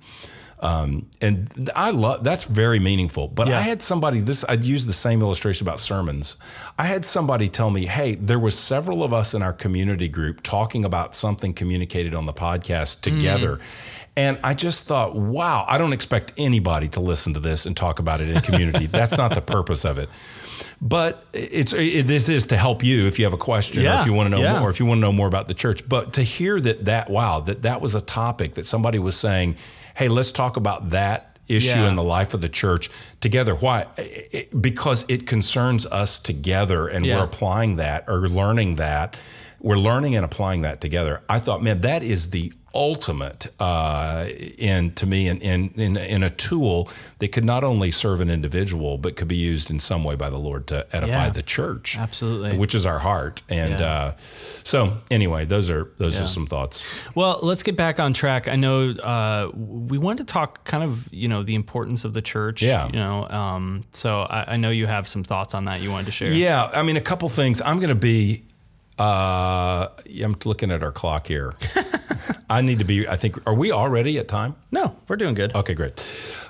um, 0.60 1.06
and 1.20 1.70
I 1.76 1.90
love 1.90 2.24
that's 2.24 2.44
very 2.44 2.78
meaningful. 2.78 3.28
But 3.28 3.48
Yeah. 3.48 3.58
I 3.58 3.62
had 3.62 3.82
somebody 3.82 4.20
this 4.20 4.44
I'd 4.48 4.64
use 4.64 4.86
the 4.86 4.92
same 4.92 5.20
illustration 5.22 5.66
about 5.66 5.80
sermons. 5.80 6.36
I 6.78 6.84
had 6.84 7.04
somebody 7.04 7.48
tell 7.48 7.70
me, 7.70 7.86
"Hey, 7.86 8.14
there 8.14 8.38
was 8.38 8.58
several 8.58 9.02
of 9.04 9.12
us 9.12 9.34
in 9.34 9.42
our 9.42 9.52
community 9.52 10.08
group 10.08 10.42
talking 10.42 10.84
about 10.84 11.14
something 11.14 11.52
communicated 11.54 12.14
on 12.14 12.26
the 12.26 12.32
podcast 12.32 13.00
together." 13.02 13.60
And 14.18 14.36
I 14.42 14.52
just 14.54 14.86
thought, 14.86 15.14
wow, 15.14 15.64
I 15.68 15.78
don't 15.78 15.92
expect 15.92 16.32
anybody 16.36 16.88
to 16.88 17.00
listen 17.00 17.34
to 17.34 17.40
this 17.40 17.66
and 17.66 17.76
talk 17.76 18.00
about 18.00 18.20
it 18.20 18.28
in 18.28 18.40
community. 18.40 18.86
That's 18.98 19.16
not 19.16 19.32
the 19.32 19.40
purpose 19.40 19.84
of 19.84 19.96
it. 19.96 20.08
But 20.82 21.24
it's 21.32 21.72
it, 21.72 22.08
this 22.08 22.28
is 22.28 22.46
to 22.46 22.56
help 22.56 22.82
you 22.82 23.06
if 23.06 23.20
you 23.20 23.24
have 23.26 23.32
a 23.32 23.36
question 23.38 23.86
or 23.86 24.00
if 24.00 24.06
you 24.06 24.12
want 24.12 24.28
to 24.28 24.36
know 24.36 24.42
yeah. 24.42 24.58
more, 24.58 24.70
if 24.70 24.80
you 24.80 24.86
want 24.86 24.98
to 24.98 25.02
know 25.02 25.12
more 25.12 25.28
about 25.28 25.46
the 25.46 25.54
church. 25.54 25.88
But 25.88 26.14
to 26.14 26.22
hear 26.22 26.60
that 26.60 26.86
that 26.86 27.08
wow 27.08 27.38
that 27.40 27.62
that 27.62 27.80
was 27.80 27.94
a 27.94 28.00
topic 28.00 28.54
that 28.54 28.66
somebody 28.66 28.98
was 28.98 29.16
saying, 29.16 29.54
hey, 29.94 30.08
let's 30.08 30.32
talk 30.32 30.56
about 30.56 30.90
that 30.90 31.38
issue 31.46 31.78
Yeah. 31.78 31.88
in 31.88 31.94
the 31.94 32.02
life 32.02 32.34
of 32.34 32.40
the 32.40 32.48
church 32.48 32.90
together. 33.20 33.54
Why? 33.54 33.86
It- 33.96 34.60
because 34.60 35.06
it 35.08 35.28
concerns 35.28 35.86
us 35.86 36.18
together, 36.18 36.88
and 36.88 37.06
Yeah. 37.06 37.18
we're 37.18 37.24
applying 37.24 37.76
that 37.76 38.04
or 38.08 38.28
learning 38.28 38.76
that. 38.76 39.16
We're 39.60 39.78
learning 39.78 40.16
and 40.16 40.24
applying 40.24 40.62
that 40.62 40.80
together. 40.80 41.22
I 41.28 41.38
thought, 41.38 41.62
man, 41.62 41.80
that 41.82 42.02
is 42.02 42.30
the 42.30 42.52
ultimate 42.78 43.48
uh, 43.58 44.26
in 44.56 44.92
to 44.94 45.04
me 45.06 45.26
in, 45.28 45.40
in 45.40 45.70
in 45.74 45.96
in 45.96 46.22
a 46.22 46.30
tool 46.30 46.88
that 47.18 47.28
could 47.32 47.44
not 47.44 47.64
only 47.64 47.90
serve 47.90 48.20
an 48.20 48.30
individual 48.30 48.98
but 48.98 49.16
could 49.16 49.26
be 49.28 49.36
used 49.36 49.68
in 49.70 49.80
some 49.80 50.04
way 50.04 50.14
by 50.14 50.30
the 50.30 50.38
Lord 50.38 50.66
to 50.68 50.86
edify 50.92 51.24
Yeah. 51.24 51.30
the 51.30 51.42
church, 51.42 51.98
Absolutely. 51.98 52.56
which 52.56 52.74
is 52.74 52.86
our 52.86 53.00
heart. 53.00 53.42
And 53.48 53.80
Yeah. 53.80 53.86
uh, 53.86 54.12
so, 54.18 54.98
anyway, 55.10 55.44
those 55.44 55.70
are 55.70 55.90
those 55.98 56.16
Yeah. 56.16 56.24
are 56.24 56.28
some 56.28 56.46
thoughts. 56.46 56.84
Well, 57.14 57.40
let's 57.42 57.62
get 57.64 57.76
back 57.76 57.98
on 57.98 58.12
track. 58.12 58.48
I 58.48 58.56
know 58.56 58.90
uh, 58.90 59.50
we 59.54 59.98
wanted 59.98 60.26
to 60.28 60.32
talk 60.32 60.64
kind 60.64 60.84
of, 60.84 61.08
you 61.12 61.28
know, 61.28 61.42
the 61.42 61.54
importance 61.56 62.04
of 62.04 62.12
the 62.14 62.22
church. 62.22 62.62
Yeah. 62.62 62.86
You 62.86 63.00
know, 63.00 63.28
um, 63.28 63.84
so 63.92 64.20
I, 64.20 64.54
I 64.54 64.56
know 64.56 64.70
you 64.70 64.86
have 64.86 65.08
some 65.08 65.24
thoughts 65.24 65.54
on 65.54 65.64
that 65.64 65.80
you 65.82 65.90
wanted 65.90 66.06
to 66.06 66.12
share. 66.12 66.30
Yeah, 66.32 66.70
I 66.72 66.82
mean, 66.82 66.96
a 66.96 67.00
couple 67.10 67.28
things. 67.28 67.60
I'm 67.60 67.78
going 67.78 67.88
to 67.88 67.94
be. 68.12 68.44
Uh, 68.98 69.88
I'm 70.22 70.36
looking 70.44 70.70
at 70.70 70.82
our 70.82 70.92
clock 70.92 71.26
here. 71.26 71.54
I 72.50 72.62
need 72.62 72.78
to 72.78 72.84
be. 72.84 73.06
I 73.06 73.16
think. 73.16 73.46
Are 73.46 73.54
we 73.54 73.72
already 73.72 74.18
at 74.18 74.26
time? 74.26 74.56
No, 74.70 74.96
we're 75.06 75.16
doing 75.16 75.34
good. 75.34 75.54
Okay, 75.54 75.74
great. 75.74 75.92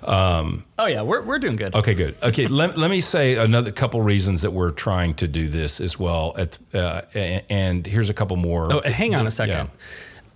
Um, 0.04 0.64
Oh 0.78 0.86
yeah, 0.86 1.02
we're, 1.02 1.22
we're 1.22 1.40
doing 1.40 1.56
good. 1.56 1.74
Okay, 1.74 1.94
good. 1.94 2.14
Okay, 2.22 2.46
let, 2.48 2.78
let 2.78 2.90
me 2.90 3.00
say 3.00 3.34
another 3.34 3.72
couple 3.72 4.00
reasons 4.00 4.42
that 4.42 4.52
we're 4.52 4.70
trying 4.70 5.14
to 5.14 5.26
do 5.28 5.48
this 5.48 5.80
as 5.80 5.98
well. 5.98 6.34
At 6.38 6.58
uh, 6.72 7.02
and 7.14 7.84
here's 7.86 8.10
a 8.10 8.14
couple 8.14 8.36
more. 8.36 8.72
Oh, 8.72 8.80
hang 8.84 9.14
on 9.14 9.26
a 9.26 9.30
second. 9.30 9.70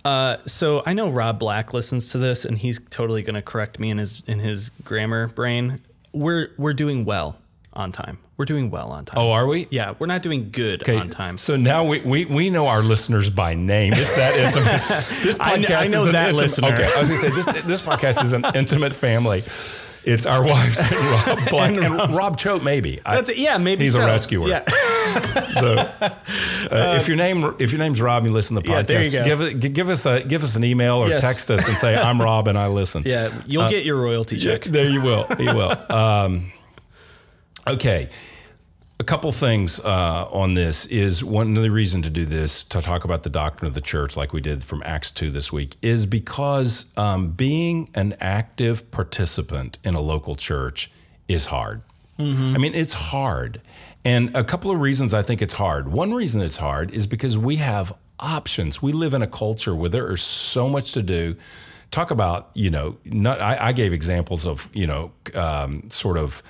Uh, 0.05 0.37
so 0.45 0.83
I 0.85 0.93
know 0.93 1.09
Rob 1.09 1.39
Black 1.39 1.73
listens 1.73 2.09
to 2.09 2.17
this, 2.17 2.43
and 2.43 2.57
he's 2.57 2.79
totally 2.89 3.21
going 3.21 3.35
to 3.35 3.41
correct 3.41 3.79
me 3.79 3.89
in 3.89 3.97
his 3.97 4.21
in 4.27 4.39
his 4.39 4.69
grammar 4.83 5.29
brain. 5.29 5.79
We're 6.11 6.49
we're 6.57 6.73
doing 6.73 7.05
well 7.05 7.37
on 7.73 7.91
time. 7.91 8.17
We're 8.37 8.45
doing 8.45 8.71
well 8.71 8.91
on 8.91 9.05
time. 9.05 9.19
Oh, 9.19 9.31
are 9.31 9.45
we? 9.47 9.67
yeah, 9.69 9.93
we're 9.99 10.07
not 10.07 10.21
doing 10.21 10.49
good 10.51 10.81
Okay, 10.81 10.97
on 10.97 11.09
time. 11.09 11.37
So 11.37 11.55
now 11.55 11.85
we, 11.85 11.99
we, 12.01 12.25
we 12.25 12.49
know 12.49 12.67
our 12.67 12.81
listeners 12.81 13.29
by 13.29 13.53
name. 13.55 13.93
It's 13.95 14.15
that 14.15 14.35
intimate. 14.37 14.87
This 15.23 15.39
I 15.39 15.57
podcast 15.57 15.75
I 15.75 15.87
know 15.87 16.01
is 16.01 16.05
an 16.07 16.11
that 16.13 16.29
intimate, 16.29 16.41
listener. 16.41 16.67
Okay, 16.69 16.91
I 16.95 16.99
was 16.99 17.09
going 17.09 17.21
to 17.21 17.43
say 17.43 17.53
this 17.53 17.63
this 17.65 17.81
podcast 17.81 18.23
is 18.23 18.33
an 18.33 18.43
intimate 18.55 18.95
family. 18.95 19.43
It's 20.05 20.25
our 20.25 20.43
wives 20.43 20.79
and 20.79 20.91
Rob 20.91 21.39
Black 21.49 21.71
and, 21.71 22.13
Rob 22.15 22.37
Choate. 22.37 22.61
Maybe 22.63 22.99
That's. 23.05 23.37
Yeah, 23.37 23.57
maybe 23.57 23.83
he's 23.83 23.95
a 23.95 24.05
rescuer. 24.05 24.47
Yeah. 24.47 24.63
So 25.53 25.75
uh, 25.77 26.97
if 26.99 27.07
your 27.07 27.17
name 27.17 27.43
if 27.59 27.71
your 27.71 27.77
name's 27.79 28.01
Rob, 28.01 28.23
and 28.23 28.27
you 28.27 28.33
listen 28.33 28.55
to 28.55 28.63
the 28.63 28.69
Yeah, 28.69 28.81
there 28.81 29.01
you 29.03 29.09
podcast. 29.09 29.27
go. 29.27 29.53
give 29.53 29.73
give 29.73 29.89
us 29.89 30.05
a 30.07 30.23
give 30.23 30.41
us 30.43 30.55
an 30.55 30.63
email 30.63 30.95
or 30.97 31.07
Yes. 31.07 31.21
text 31.21 31.51
us 31.51 31.67
and 31.67 31.77
say 31.77 31.95
I'm 31.95 32.19
Rob 32.19 32.47
and 32.47 32.57
I 32.57 32.67
listen. 32.67 33.03
Yeah, 33.05 33.29
you'll 33.45 33.69
get 33.69 33.85
your 33.85 34.01
royalty 34.01 34.37
Yeah, 34.37 34.53
check. 34.53 34.63
there 34.63 34.89
you 34.89 35.01
will. 35.01 35.27
You 35.37 35.53
will. 35.55 35.91
Um, 35.91 36.51
okay. 37.67 38.09
A 38.99 39.03
couple 39.03 39.31
things 39.31 39.79
uh, 39.79 40.27
on 40.31 40.53
this 40.53 40.85
is 40.85 41.23
one 41.23 41.57
of 41.57 41.63
the 41.63 41.71
reason 41.71 42.03
to 42.03 42.09
do 42.09 42.25
this 42.25 42.63
to 42.65 42.81
talk 42.81 43.03
about 43.03 43.23
the 43.23 43.29
doctrine 43.29 43.67
of 43.67 43.73
the 43.73 43.81
church, 43.81 44.15
like 44.15 44.31
we 44.31 44.39
did 44.39 44.63
from 44.63 44.81
Acts 44.85 45.11
two 45.11 45.29
this 45.29 45.51
week, 45.51 45.75
is 45.81 46.05
because 46.05 46.93
um, 46.95 47.31
being 47.31 47.89
an 47.95 48.15
active 48.21 48.91
participant 48.91 49.77
in 49.83 49.95
a 49.95 49.99
local 50.01 50.35
church 50.35 50.91
is 51.27 51.47
hard. 51.47 51.81
I 52.55 52.57
mean, 52.59 52.75
it's 52.75 52.93
hard, 52.93 53.59
and 54.05 54.33
a 54.37 54.43
couple 54.43 54.69
of 54.69 54.79
reasons 54.79 55.13
I 55.13 55.23
think 55.23 55.41
it's 55.41 55.55
hard. 55.55 55.91
One 55.91 56.13
reason 56.13 56.41
it's 56.41 56.59
hard 56.59 56.91
is 56.91 57.07
because 57.07 57.37
we 57.37 57.57
have 57.57 57.97
options. 58.19 58.81
We 58.81 58.93
live 58.93 59.13
in 59.13 59.21
a 59.21 59.27
culture 59.27 59.75
where 59.75 59.89
there 59.89 60.11
is 60.13 60.21
so 60.21 60.69
much 60.69 60.93
to 60.93 61.01
do 61.01 61.35
talk 61.93 62.09
about 62.09 62.49
you 62.53 62.69
know 62.69 62.97
not, 63.05 63.39
I, 63.39 63.67
I 63.67 63.71
gave 63.71 63.93
examples 63.93 64.45
of 64.47 64.67
you 64.73 64.87
know 64.87 65.11
um, 65.35 65.89
sort 65.89 66.17
of 66.17 66.41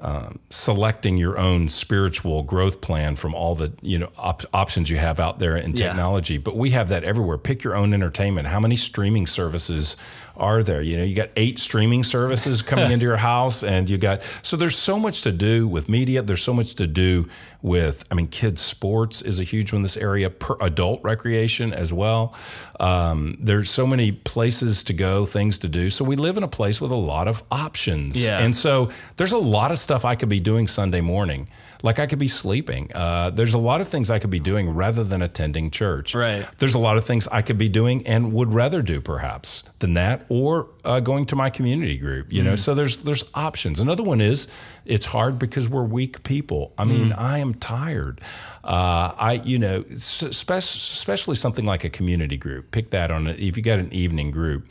um, 0.00 0.38
selecting 0.50 1.16
your 1.16 1.36
own 1.38 1.68
spiritual 1.68 2.42
growth 2.44 2.80
plan 2.80 3.16
from 3.16 3.34
all 3.34 3.54
the 3.54 3.72
you 3.82 3.98
know 3.98 4.10
op- 4.16 4.44
options 4.54 4.88
you 4.90 4.96
have 4.96 5.18
out 5.18 5.38
there 5.40 5.56
in 5.56 5.72
Yeah. 5.74 5.88
technology. 5.88 6.38
But 6.38 6.56
we 6.56 6.70
have 6.70 6.88
that 6.90 7.02
everywhere. 7.04 7.38
Pick 7.38 7.64
your 7.64 7.74
own 7.74 7.92
entertainment. 7.92 8.46
How 8.48 8.60
many 8.60 8.76
streaming 8.76 9.26
services 9.26 9.96
are 10.36 10.62
there? 10.62 10.82
You 10.82 10.96
know 10.98 11.02
you 11.02 11.16
got 11.16 11.30
eight 11.36 11.58
streaming 11.58 12.04
services 12.04 12.62
coming 12.62 12.92
into 12.92 13.04
your 13.06 13.16
house 13.32 13.64
and 13.64 13.90
you 13.90 13.98
got 13.98 14.22
so 14.42 14.56
there's 14.56 14.76
so 14.76 14.98
much 14.98 15.22
to 15.22 15.32
do 15.32 15.66
with 15.66 15.88
media. 15.88 16.22
There's 16.22 16.42
so 16.42 16.54
much 16.54 16.74
to 16.76 16.86
do 16.86 17.28
with 17.60 18.04
i 18.08 18.14
mean 18.14 18.28
kids 18.28 18.60
sports 18.60 19.20
is 19.20 19.40
a 19.40 19.42
huge 19.42 19.72
one 19.72 19.82
this 19.82 19.96
area 19.96 20.30
per 20.30 20.56
adult 20.60 21.00
recreation 21.02 21.72
as 21.72 21.92
well. 21.92 22.32
Um, 22.78 23.36
there's 23.40 23.68
so 23.68 23.84
many 23.84 24.12
places 24.12 24.84
to 24.84 24.92
go 24.92 25.26
things 25.26 25.58
to 25.58 25.68
do. 25.68 25.90
So 25.90 26.04
we 26.04 26.14
live 26.14 26.36
in 26.36 26.44
a 26.44 26.48
place 26.48 26.80
with 26.80 26.92
a 26.92 26.96
lot 26.96 27.26
of 27.26 27.42
options. 27.50 28.24
Yeah. 28.24 28.38
and 28.38 28.54
so 28.54 28.90
there's 29.16 29.32
a 29.32 29.38
lot 29.38 29.72
of 29.72 29.78
stuff 29.88 30.04
I 30.04 30.16
could 30.16 30.28
be 30.28 30.38
doing 30.38 30.66
Sunday 30.66 31.00
morning. 31.00 31.48
Like 31.82 31.98
I 31.98 32.04
could 32.04 32.18
be 32.18 32.28
sleeping. 32.28 32.90
Uh, 32.94 33.30
there's 33.30 33.54
a 33.54 33.58
lot 33.58 33.80
of 33.80 33.88
things 33.88 34.10
I 34.10 34.18
could 34.18 34.28
be 34.28 34.38
doing 34.38 34.68
rather 34.74 35.02
than 35.02 35.22
attending 35.22 35.70
church. 35.70 36.14
Right. 36.14 36.46
There's 36.58 36.74
a 36.74 36.78
lot 36.78 36.98
of 36.98 37.06
things 37.06 37.26
I 37.28 37.40
could 37.40 37.56
be 37.56 37.70
doing 37.70 38.06
and 38.06 38.34
would 38.34 38.52
rather 38.52 38.82
do 38.82 39.00
perhaps 39.00 39.62
than 39.78 39.94
that, 39.94 40.26
or 40.28 40.68
uh, 40.84 41.00
going 41.00 41.24
to 41.26 41.36
my 41.36 41.48
community 41.48 41.96
group. 41.96 42.30
You 42.30 42.42
know, 42.42 42.54
so 42.54 42.74
there's 42.74 42.98
there's 42.98 43.24
options. 43.32 43.80
Another 43.80 44.02
one 44.02 44.20
is 44.20 44.46
it's 44.84 45.06
hard 45.06 45.38
because 45.38 45.70
we're 45.70 45.84
weak 45.84 46.22
people. 46.22 46.74
I 46.76 46.84
mean, 46.84 47.12
I 47.12 47.38
am 47.38 47.54
tired. 47.54 48.20
Uh, 48.62 49.14
I 49.16 49.40
you 49.42 49.58
know, 49.58 49.84
spe- 49.94 50.50
especially 50.50 51.36
something 51.36 51.64
like 51.64 51.84
a 51.84 51.90
community 51.90 52.36
group. 52.36 52.72
Pick 52.72 52.90
that 52.90 53.10
on 53.10 53.26
it. 53.26 53.40
If 53.40 53.56
you 53.56 53.62
got 53.62 53.78
an 53.78 53.90
evening 53.92 54.32
group 54.32 54.68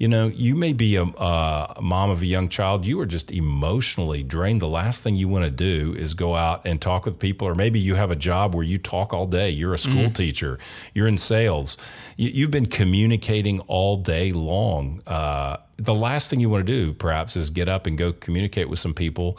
you 0.00 0.08
know, 0.08 0.28
you 0.28 0.54
may 0.54 0.72
be 0.72 0.96
a, 0.96 1.02
a 1.02 1.78
mom 1.82 2.08
of 2.08 2.22
a 2.22 2.26
young 2.26 2.48
child. 2.48 2.86
You 2.86 2.98
are 3.00 3.06
just 3.06 3.30
emotionally 3.30 4.22
drained. 4.22 4.62
The 4.62 4.66
last 4.66 5.04
thing 5.04 5.14
you 5.14 5.28
want 5.28 5.44
to 5.44 5.50
do 5.50 5.94
is 5.94 6.14
go 6.14 6.34
out 6.34 6.62
and 6.64 6.80
talk 6.80 7.04
with 7.04 7.18
people, 7.18 7.46
or 7.46 7.54
maybe 7.54 7.78
you 7.78 7.96
have 7.96 8.10
a 8.10 8.16
job 8.16 8.54
where 8.54 8.64
you 8.64 8.78
talk 8.78 9.12
all 9.12 9.26
day. 9.26 9.50
You're 9.50 9.74
a 9.74 9.78
school 9.78 10.08
teacher. 10.10 10.58
You're 10.94 11.06
in 11.06 11.18
sales. 11.18 11.76
You, 12.16 12.30
you've 12.30 12.50
been 12.50 12.64
communicating 12.64 13.60
all 13.60 13.98
day 13.98 14.32
long. 14.32 15.02
Uh, 15.06 15.58
the 15.76 15.94
last 15.94 16.30
thing 16.30 16.40
you 16.40 16.48
want 16.48 16.66
to 16.66 16.72
do, 16.72 16.94
perhaps, 16.94 17.36
is 17.36 17.50
get 17.50 17.68
up 17.68 17.86
and 17.86 17.98
go 17.98 18.10
communicate 18.10 18.70
with 18.70 18.78
some 18.78 18.94
people. 18.94 19.38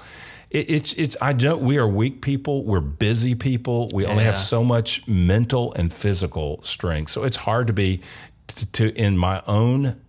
It, 0.52 0.70
it's 0.70 0.94
it's 0.94 1.18
I 1.20 1.34
don't. 1.34 1.64
We 1.64 1.80
are 1.80 1.88
weak 1.88 2.22
people. 2.22 2.66
We're 2.66 2.82
busy 2.82 3.34
people. 3.34 3.90
We 3.92 4.06
only 4.06 4.26
have 4.26 4.38
so 4.38 4.64
much 4.64 5.08
mental 5.08 5.74
and 5.74 5.92
physical 5.92 6.62
strength. 6.62 7.10
So 7.10 7.24
it's 7.24 7.38
hard 7.38 7.66
to 7.66 7.74
be 7.74 8.02
to, 8.46 8.72
to 8.74 8.94
in 8.94 9.18
my 9.18 9.42
own 9.48 10.00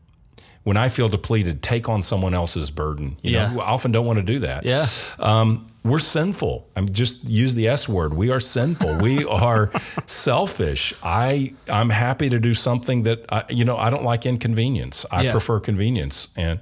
when 0.64 0.76
I 0.76 0.88
feel 0.88 1.08
depleted, 1.08 1.60
take 1.62 1.88
on 1.88 2.02
someone 2.02 2.34
else's 2.34 2.70
burden. 2.70 3.16
You 3.22 3.32
Yeah. 3.32 3.52
know, 3.52 3.60
I 3.60 3.66
often 3.70 3.90
don't 3.92 4.06
want 4.06 4.18
to 4.18 4.22
do 4.22 4.38
that. 4.40 4.64
Yeah. 4.64 4.86
Um, 5.18 5.66
we're 5.84 5.98
sinful. 5.98 6.68
I'm 6.76 6.88
just 6.92 7.28
use 7.28 7.54
the 7.56 7.66
S 7.66 7.88
word. 7.88 8.14
We 8.14 8.30
are 8.30 8.38
sinful. 8.38 8.98
we 8.98 9.24
are 9.42 9.72
selfish. 10.06 10.94
I 11.02 11.54
I'm 11.68 11.90
happy 11.90 12.28
to 12.30 12.38
do 12.38 12.54
something 12.54 13.02
that 13.04 13.24
I, 13.30 13.44
you 13.48 13.64
know 13.64 13.76
I 13.76 13.90
don't 13.90 14.04
like 14.04 14.24
inconvenience. 14.26 15.04
I 15.10 15.22
Yeah. 15.22 15.32
prefer 15.32 15.58
convenience, 15.60 16.28
and 16.36 16.60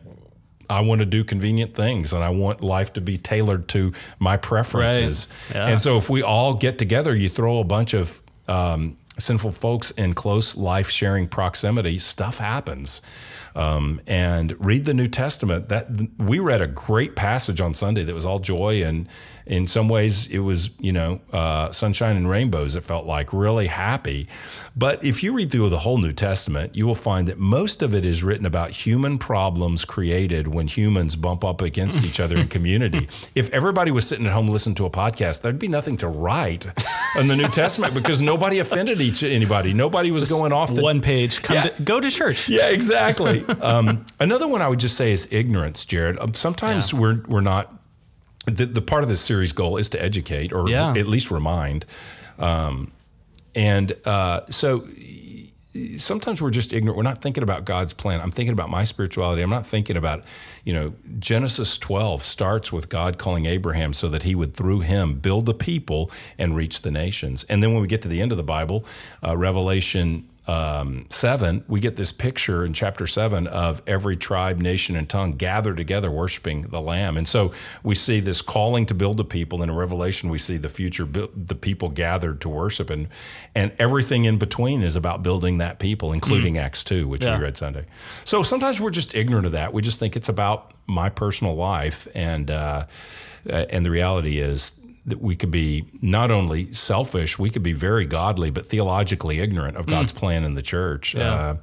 I 0.71 0.81
want 0.81 1.01
to 1.01 1.05
do 1.07 1.25
convenient 1.25 1.75
things, 1.75 2.13
and 2.13 2.23
I 2.23 2.31
want 2.31 2.63
life 2.63 2.93
to 2.95 3.01
be 3.01 3.19
tailored 3.19 3.69
to 3.69 3.93
my 4.19 4.37
preferences. 4.37 5.29
Right. 5.51 5.57
Yeah. 5.57 5.67
And 5.69 5.81
so, 5.81 5.99
if 5.99 6.09
we 6.09 6.23
all 6.23 6.55
get 6.55 6.79
together, 6.79 7.15
you 7.15 7.29
throw 7.29 7.59
a 7.59 7.65
bunch 7.65 7.93
of 7.93 8.23
um, 8.49 8.97
sinful 9.19 9.53
folks 9.53 9.91
in 9.93 10.15
close 10.15 10.57
life 10.57 10.89
sharing 10.89 11.27
proximity, 11.29 11.99
stuff 11.99 12.39
happens. 12.39 13.03
Um, 13.55 14.01
and 14.07 14.55
read 14.65 14.85
the 14.85 14.95
New 14.95 15.09
Testament. 15.09 15.69
That 15.69 15.89
we 16.19 16.39
read 16.39 16.61
a 16.61 16.67
great 16.67 17.17
passage 17.17 17.61
on 17.61 17.75
Sunday 17.75 18.05
that 18.05 18.15
was 18.15 18.27
all 18.27 18.39
joy, 18.39 18.85
and 18.85 19.09
in 19.51 19.67
some 19.67 19.89
ways 19.89 20.29
it 20.29 20.39
was 20.39 20.71
you 20.79 20.93
know 20.93 21.21
uh, 21.33 21.71
sunshine 21.73 22.17
and 22.17 22.31
rainbows. 22.31 22.77
It 22.77 22.85
felt 22.85 23.05
like 23.05 23.33
really 23.33 23.67
happy. 23.67 24.29
But 24.77 25.05
if 25.05 25.23
you 25.25 25.33
read 25.33 25.51
through 25.51 25.69
the 25.71 25.81
whole 25.81 25.99
New 25.99 26.13
Testament, 26.13 26.77
you 26.77 26.87
will 26.87 26.95
find 26.95 27.27
that 27.27 27.37
most 27.39 27.83
of 27.83 27.93
it 27.93 28.05
is 28.05 28.23
written 28.23 28.47
about 28.47 28.71
human 28.71 29.19
problems 29.19 29.85
created 29.85 30.47
when 30.49 30.69
humans 30.69 31.17
bump 31.17 31.45
up 31.45 31.61
against 31.61 32.05
each 32.05 32.21
other 32.21 32.37
in 32.39 32.47
community. 32.57 33.09
If 33.35 33.51
everybody 33.51 33.91
was 33.91 34.07
sitting 34.07 34.25
at 34.27 34.33
home 34.33 34.47
listening 34.47 34.77
to 34.77 34.87
a 34.87 34.91
podcast, 34.91 35.43
there'd 35.43 35.59
be 35.59 35.67
nothing 35.69 35.97
to 35.99 36.09
write 36.09 36.67
in 37.19 37.27
the 37.27 37.35
New 37.37 37.49
Testament 37.63 37.93
because 37.93 38.21
nobody 38.23 38.61
offended 38.61 39.01
each 39.01 39.25
anybody. 39.25 39.73
Nobody 39.75 40.13
was 40.13 40.31
going 40.31 40.53
off 40.53 40.73
the 40.73 40.81
One 40.83 41.01
page. 41.01 41.41
Yeah. 41.51 41.63
to, 41.63 41.83
go 41.83 41.99
to 42.01 42.09
church. 42.09 42.49
yeah, 42.49 42.69
exactly. 42.71 43.45
um, 43.61 44.07
another 44.21 44.47
one 44.47 44.63
I 44.63 44.69
would 44.69 44.79
just 44.81 44.97
say 44.97 45.11
is 45.11 45.27
ignorance, 45.33 45.85
Jared. 45.85 46.19
Um, 46.21 46.35
sometimes 46.35 46.93
Yeah. 46.93 47.01
we're 47.01 47.23
we're 47.27 47.41
not. 47.41 47.75
The, 48.51 48.67
the 48.67 48.83
part 48.83 49.03
of 49.03 49.09
this 49.09 49.21
series 49.21 49.53
goal 49.53 49.77
is 49.77 49.89
to 49.91 50.03
educate 50.03 50.53
or 50.53 50.69
Yeah. 50.69 50.93
at 50.95 51.07
least 51.07 51.31
remind, 51.31 51.87
um, 52.39 52.93
and 53.55 53.93
uh, 54.05 54.43
so 54.51 54.87
sometimes 55.99 56.43
we're 56.43 56.51
just 56.51 56.73
ignorant. 56.73 56.97
We're 56.97 57.05
not 57.05 57.23
thinking 57.23 57.43
about 57.45 57.65
God's 57.65 57.93
plan. 57.93 58.21
I'm 58.21 58.33
thinking 58.33 58.53
about 58.53 58.71
my 58.71 58.83
spirituality. 58.85 59.41
I'm 59.43 59.51
not 59.51 59.67
thinking 59.67 59.97
about, 59.97 60.25
you 60.65 60.73
know, 60.73 60.95
Genesis 61.21 61.79
12 61.79 62.25
starts 62.25 62.73
with 62.73 62.89
God 62.89 63.19
calling 63.19 63.47
Abraham 63.47 63.93
so 63.93 64.09
that 64.09 64.25
he 64.25 64.35
would, 64.35 64.55
through 64.55 64.81
him, 64.81 65.15
build 65.21 65.47
the 65.47 65.55
people 65.55 66.11
and 66.39 66.57
reach 66.57 66.83
the 66.83 66.91
nations. 66.91 67.45
And 67.45 67.63
then 67.63 67.73
when 67.73 67.83
we 67.83 67.87
get 67.89 68.03
to 68.03 68.09
the 68.09 68.21
end 68.21 68.33
of 68.33 68.37
the 68.39 68.43
Bible, 68.45 68.85
uh, 69.25 69.37
Revelation 69.37 70.29
um, 70.47 71.07
7, 71.11 71.65
we 71.69 71.81
get 71.81 71.97
this 71.97 72.13
picture 72.13 72.65
in 72.65 72.73
chapter 72.73 73.07
7 73.07 73.47
of 73.47 73.83
every 73.87 74.17
tribe, 74.17 74.59
nation, 74.59 74.97
and 74.97 75.09
tongue 75.09 75.33
gathered 75.33 75.77
together 75.77 76.11
worshiping 76.11 76.63
the 76.63 76.81
Lamb. 76.81 77.17
And 77.17 77.29
so 77.29 77.53
we 77.83 77.95
see 77.95 78.21
this 78.21 78.41
calling 78.43 78.87
to 78.87 78.95
build 78.95 79.21
a 79.21 79.25
people. 79.25 79.63
And 79.63 79.71
in 79.71 79.77
Revelation, 79.77 80.31
we 80.31 80.39
see 80.39 80.57
the 80.57 80.69
future, 80.71 81.05
the 81.05 81.55
people 81.55 81.89
gathered 81.91 82.41
to 82.41 82.49
worship. 82.49 82.91
And, 82.91 83.09
and 83.55 83.73
everything 83.79 84.25
in 84.25 84.39
between 84.39 84.83
is 84.83 84.97
about 84.97 85.23
building 85.23 85.59
that 85.59 85.79
people, 85.79 86.13
including 86.13 86.57
Acts 86.59 86.83
2, 86.85 87.07
which 87.07 87.25
Yeah. 87.25 87.37
we 87.37 87.45
read 87.45 87.57
Sunday. 87.57 87.85
So 88.25 88.43
sometimes 88.43 88.81
we're 88.81 88.91
just 88.91 89.15
ignorant 89.15 89.47
of 89.47 89.53
that. 89.53 89.73
We 89.75 89.83
just 89.83 90.01
think 90.01 90.17
it's 90.17 90.29
about 90.29 90.73
my 90.87 91.11
personal 91.11 91.55
life. 91.55 92.09
And, 92.15 92.51
uh, 92.51 92.87
and 93.49 93.85
the 93.87 93.91
reality 93.91 94.39
is, 94.39 94.80
that 95.07 95.21
we 95.21 95.35
could 95.35 95.51
be 95.51 95.87
not 96.03 96.31
only 96.31 96.71
selfish, 96.73 97.39
we 97.39 97.49
could 97.51 97.63
be 97.63 97.73
very 97.73 98.05
godly, 98.05 98.51
but 98.51 98.67
theologically 98.67 99.39
ignorant 99.41 99.77
of 99.77 99.87
God's 99.87 100.13
plan 100.13 100.45
in 100.45 100.55
the 100.55 100.63
church. 100.63 101.15
Mm. 101.15 101.19
Yeah. 101.19 101.35
Uh, 101.35 101.57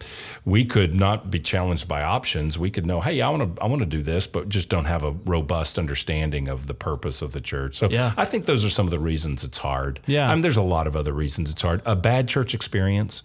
we 0.43 0.65
could 0.65 0.93
not 0.95 1.29
be 1.29 1.39
challenged 1.39 1.87
by 1.87 2.01
options. 2.01 2.57
We 2.57 2.71
could 2.71 2.85
know, 2.85 2.99
hey, 2.99 3.21
I 3.21 3.29
want 3.29 3.55
to, 3.55 3.61
I 3.63 3.67
want 3.67 3.81
to 3.81 3.85
do 3.85 4.01
this, 4.01 4.25
but 4.27 4.49
just 4.49 4.69
don't 4.69 4.85
have 4.85 5.03
a 5.03 5.11
robust 5.11 5.77
understanding 5.77 6.47
of 6.47 6.67
the 6.67 6.73
purpose 6.73 7.21
of 7.21 7.31
the 7.33 7.41
church. 7.41 7.75
So 7.75 7.89
Yeah. 7.89 8.13
I 8.17 8.25
think 8.25 8.45
those 8.45 8.65
are 8.65 8.69
some 8.71 8.87
of 8.87 8.91
the 8.91 8.99
reasons 8.99 9.43
it's 9.43 9.59
hard. 9.59 9.99
Yeah. 10.07 10.29
I 10.29 10.33
mean, 10.33 10.41
there's 10.41 10.57
a 10.57 10.61
lot 10.63 10.87
of 10.87 10.95
other 10.95 11.13
reasons 11.13 11.51
it's 11.51 11.61
hard. 11.61 11.81
A 11.85 11.95
bad 11.95 12.27
church 12.27 12.55
experience. 12.55 13.21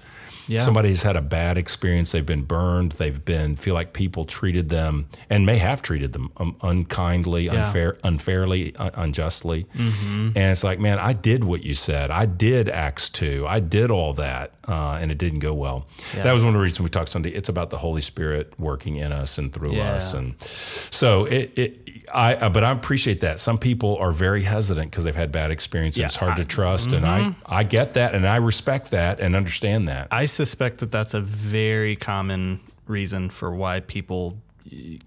Yeah. 0.48 0.58
Somebody's 0.58 1.04
had 1.04 1.14
a 1.14 1.20
bad 1.22 1.56
experience. 1.56 2.10
They've 2.10 2.26
been 2.26 2.42
burned. 2.42 2.92
They've 2.92 3.24
been 3.24 3.54
feel 3.54 3.74
like 3.74 3.92
people 3.92 4.24
treated 4.24 4.70
them 4.70 5.06
and 5.30 5.46
may 5.46 5.58
have 5.58 5.82
treated 5.82 6.12
them 6.14 6.32
um, 6.36 6.56
unkindly, 6.62 7.44
Yeah. 7.44 7.66
unfair, 7.66 7.96
unfairly, 8.02 8.74
un- 8.74 8.90
unjustly. 8.94 9.66
Mm-hmm. 9.76 10.01
And 10.02 10.36
it's 10.36 10.64
like, 10.64 10.78
man, 10.80 10.98
I 10.98 11.12
did 11.12 11.44
what 11.44 11.62
you 11.64 11.74
said. 11.74 12.10
I 12.10 12.26
did 12.26 12.68
Acts 12.68 13.08
two. 13.08 13.44
I 13.48 13.60
did 13.60 13.90
all 13.90 14.12
that, 14.14 14.52
uh, 14.68 14.98
and 15.00 15.10
it 15.10 15.18
didn't 15.18 15.38
go 15.40 15.54
well. 15.54 15.86
Yeah. 16.14 16.24
That 16.24 16.32
was 16.34 16.42
one 16.42 16.50
of 16.54 16.58
the 16.58 16.62
reasons 16.62 16.80
we 16.80 16.88
talked 16.90 17.10
Sunday. 17.10 17.30
It's 17.30 17.48
about 17.48 17.70
the 17.70 17.78
Holy 17.78 18.00
Spirit 18.00 18.52
working 18.58 18.96
in 18.96 19.12
us 19.12 19.38
and 19.38 19.52
through 19.52 19.74
Yeah. 19.76 19.92
us, 19.94 20.14
and 20.14 20.40
so 20.42 21.24
it. 21.26 21.58
it 21.58 21.78
I, 22.12 22.34
uh, 22.34 22.48
but 22.50 22.62
I 22.64 22.72
appreciate 22.72 23.20
that. 23.20 23.38
Some 23.40 23.56
people 23.58 23.96
are 23.98 24.12
very 24.12 24.42
hesitant 24.42 24.90
because 24.90 25.04
they've 25.04 25.14
had 25.14 25.30
bad 25.32 25.50
experiences. 25.50 26.00
Yeah. 26.00 26.06
It's 26.06 26.16
hard 26.16 26.36
to 26.36 26.44
trust, 26.44 26.92
and 26.92 27.04
Mm-hmm. 27.04 27.40
I, 27.52 27.60
I 27.60 27.62
get 27.62 27.94
that, 27.94 28.14
and 28.14 28.26
I 28.26 28.36
respect 28.36 28.90
that, 28.90 29.20
and 29.20 29.34
understand 29.36 29.88
that. 29.88 30.08
I 30.10 30.24
suspect 30.26 30.78
that 30.78 30.90
that's 30.90 31.14
a 31.14 31.20
very 31.20 31.96
common 31.96 32.60
reason 32.86 33.30
for 33.30 33.54
why 33.54 33.80
people 33.80 34.41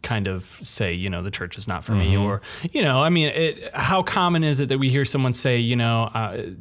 kind 0.01 0.28
of 0.28 0.43
say, 0.43 0.93
you 0.93 1.10
know, 1.10 1.21
the 1.21 1.32
church 1.32 1.58
is 1.58 1.67
not 1.67 1.84
for 1.84 1.93
me, 1.93 2.13
Mm-hmm. 2.13 2.23
or 2.23 2.41
you 2.71 2.82
know, 2.82 3.01
I 3.04 3.10
mean, 3.10 3.30
it, 3.30 3.75
how 3.75 4.04
common 4.04 4.43
is 4.43 4.60
it 4.60 4.69
that 4.69 4.78
we 4.78 4.89
hear 4.89 5.06
someone 5.06 5.34
say, 5.34 5.58
you 5.60 5.75
know, 5.75 6.10
I, 6.13 6.54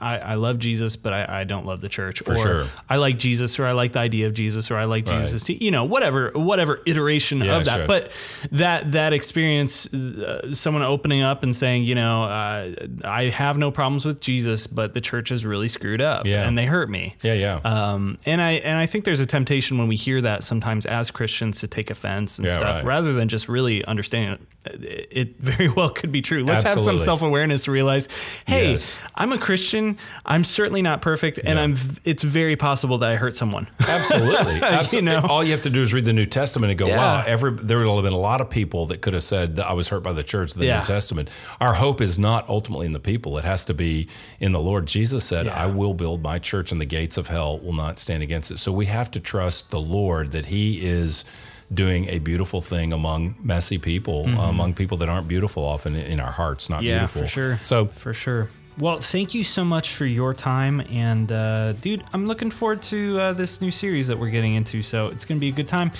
I, 0.00 0.18
I 0.18 0.34
love 0.36 0.58
Jesus, 0.58 0.96
but 0.96 1.12
I, 1.12 1.40
I 1.40 1.44
don't 1.44 1.66
love 1.66 1.80
the 1.80 1.88
church, 1.88 2.22
or 2.26 2.36
sure. 2.36 2.64
I 2.88 2.96
like 2.96 3.18
Jesus, 3.18 3.58
or 3.58 3.66
I 3.66 3.72
like 3.72 3.92
the 3.92 4.00
idea 4.00 4.26
of 4.26 4.34
Jesus, 4.34 4.70
or 4.70 4.76
I 4.76 4.84
like 4.84 5.06
Right. 5.08 5.20
Jesus, 5.20 5.44
to, 5.44 5.64
you 5.64 5.70
know, 5.70 5.84
whatever, 5.84 6.30
whatever 6.34 6.80
iteration 6.86 7.38
Yeah, 7.40 7.58
of 7.58 7.64
that. 7.66 7.76
sure. 7.76 7.86
But 7.86 8.12
that 8.52 8.92
that 8.92 9.12
experience, 9.12 9.92
uh, 9.92 10.52
someone 10.52 10.82
opening 10.82 11.22
up 11.22 11.42
and 11.42 11.54
saying, 11.54 11.84
you 11.84 11.94
know, 11.94 12.24
uh, 12.24 12.70
I 13.04 13.24
have 13.30 13.58
no 13.58 13.70
problems 13.70 14.04
with 14.04 14.20
Jesus, 14.20 14.66
but 14.66 14.94
the 14.94 15.00
church 15.00 15.30
is 15.30 15.44
really 15.44 15.68
screwed 15.68 16.00
up, 16.00 16.26
Yeah. 16.26 16.46
and 16.46 16.56
they 16.56 16.66
hurt 16.66 16.88
me. 16.90 17.16
yeah, 17.22 17.34
yeah. 17.34 17.60
Um, 17.64 18.16
and 18.26 18.40
I 18.40 18.52
and 18.52 18.78
I 18.78 18.86
think 18.86 19.04
there's 19.04 19.20
a 19.20 19.26
temptation 19.26 19.78
when 19.78 19.88
we 19.88 19.96
hear 19.96 20.20
that 20.22 20.42
sometimes 20.44 20.86
as 20.86 21.10
Christians 21.10 21.60
to 21.60 21.66
take 21.66 21.90
offense 21.90 22.38
and 22.38 22.46
Yeah, 22.48 22.54
stuff 22.54 22.76
right. 22.76 22.84
rather 22.84 23.12
than 23.12 23.28
just 23.28 23.48
really 23.48 23.84
understand 23.84 24.34
it. 24.34 25.08
It 25.10 25.38
very 25.40 25.68
well 25.68 25.88
could 25.90 26.12
be 26.12 26.20
true. 26.22 26.44
Let's 26.44 26.64
have 26.64 26.78
some 26.80 26.98
self 26.98 27.22
awareness 27.22 27.64
to 27.64 27.70
realize, 27.70 28.08
hey, 28.46 28.72
Yes. 28.72 28.98
I'm 29.14 29.32
a 29.32 29.38
Christian. 29.38 29.89
I'm 30.26 30.44
certainly 30.44 30.82
not 30.82 31.02
perfect, 31.02 31.38
and 31.38 31.56
Yeah. 31.58 31.62
I'm. 31.64 31.76
It's 32.04 32.22
very 32.22 32.56
possible 32.56 32.98
that 32.98 33.08
I 33.10 33.16
hurt 33.16 33.36
someone. 33.36 33.68
Absolutely. 33.80 34.54
Absolutely. 34.62 35.10
know? 35.10 35.26
All 35.28 35.44
you 35.44 35.52
have 35.52 35.62
to 35.62 35.70
do 35.70 35.80
is 35.80 35.92
read 35.94 36.04
the 36.04 36.12
New 36.12 36.26
Testament 36.26 36.70
and 36.70 36.78
go, 36.78 36.86
Yeah. 36.86 36.96
wow, 36.96 37.24
every, 37.26 37.52
there 37.52 37.78
will 37.78 37.96
have 37.96 38.04
been 38.04 38.12
a 38.12 38.18
lot 38.18 38.40
of 38.40 38.50
people 38.50 38.86
that 38.86 39.00
could 39.02 39.14
have 39.14 39.22
said 39.22 39.56
that 39.56 39.66
I 39.66 39.72
was 39.72 39.88
hurt 39.88 40.02
by 40.02 40.12
the 40.12 40.22
church, 40.22 40.54
the 40.54 40.66
Yeah. 40.66 40.80
New 40.80 40.86
Testament. 40.86 41.28
Our 41.60 41.74
hope 41.74 42.00
is 42.00 42.18
not 42.18 42.48
ultimately 42.48 42.86
in 42.86 42.92
the 42.92 43.00
people. 43.00 43.36
It 43.38 43.44
has 43.44 43.64
to 43.66 43.74
be 43.74 44.08
in 44.40 44.52
the 44.52 44.60
Lord. 44.60 44.86
Jesus 44.86 45.24
said. 45.24 45.48
I 45.48 45.66
will 45.66 45.94
build 45.94 46.22
my 46.22 46.38
church 46.38 46.72
and 46.72 46.80
the 46.80 46.84
gates 46.86 47.16
of 47.16 47.28
hell 47.28 47.58
will 47.58 47.72
not 47.72 47.98
stand 47.98 48.22
against 48.22 48.50
it. 48.50 48.58
So 48.58 48.72
we 48.72 48.86
have 48.86 49.10
to 49.12 49.20
trust 49.20 49.70
the 49.70 49.80
Lord 49.80 50.32
that 50.32 50.46
he 50.46 50.84
is 50.86 51.24
doing 51.72 52.08
a 52.08 52.18
beautiful 52.18 52.60
thing 52.60 52.92
among 52.92 53.36
messy 53.40 53.78
people, 53.78 54.24
among 54.26 54.74
people 54.74 54.96
that 54.98 55.08
aren't 55.08 55.28
beautiful 55.28 55.64
often 55.64 55.94
in 55.94 56.18
our 56.18 56.32
hearts, 56.32 56.68
not 56.68 56.78
Mm-hmm. 56.80 56.86
yeah, 56.88 56.98
beautiful. 57.00 57.22
for 57.22 57.28
sure. 57.28 57.56
So 57.58 57.86
for 57.86 58.12
sure. 58.12 58.50
Well, 58.78 58.98
thank 58.98 59.34
you 59.34 59.44
so 59.44 59.62
much 59.62 59.92
for 59.94 60.06
your 60.06 60.32
time, 60.32 60.80
and 60.90 61.30
uh, 61.30 61.72
dude, 61.72 62.02
I'm 62.14 62.26
looking 62.26 62.50
forward 62.50 62.80
to 62.84 63.18
uh, 63.18 63.32
this 63.34 63.60
new 63.60 63.70
series 63.70 64.06
that 64.06 64.18
we're 64.18 64.30
getting 64.30 64.54
into. 64.54 64.80
So 64.80 65.08
it's 65.08 65.24
gonna 65.26 65.40
be 65.40 65.50
a 65.50 65.52
good 65.52 65.68
time, 65.68 65.90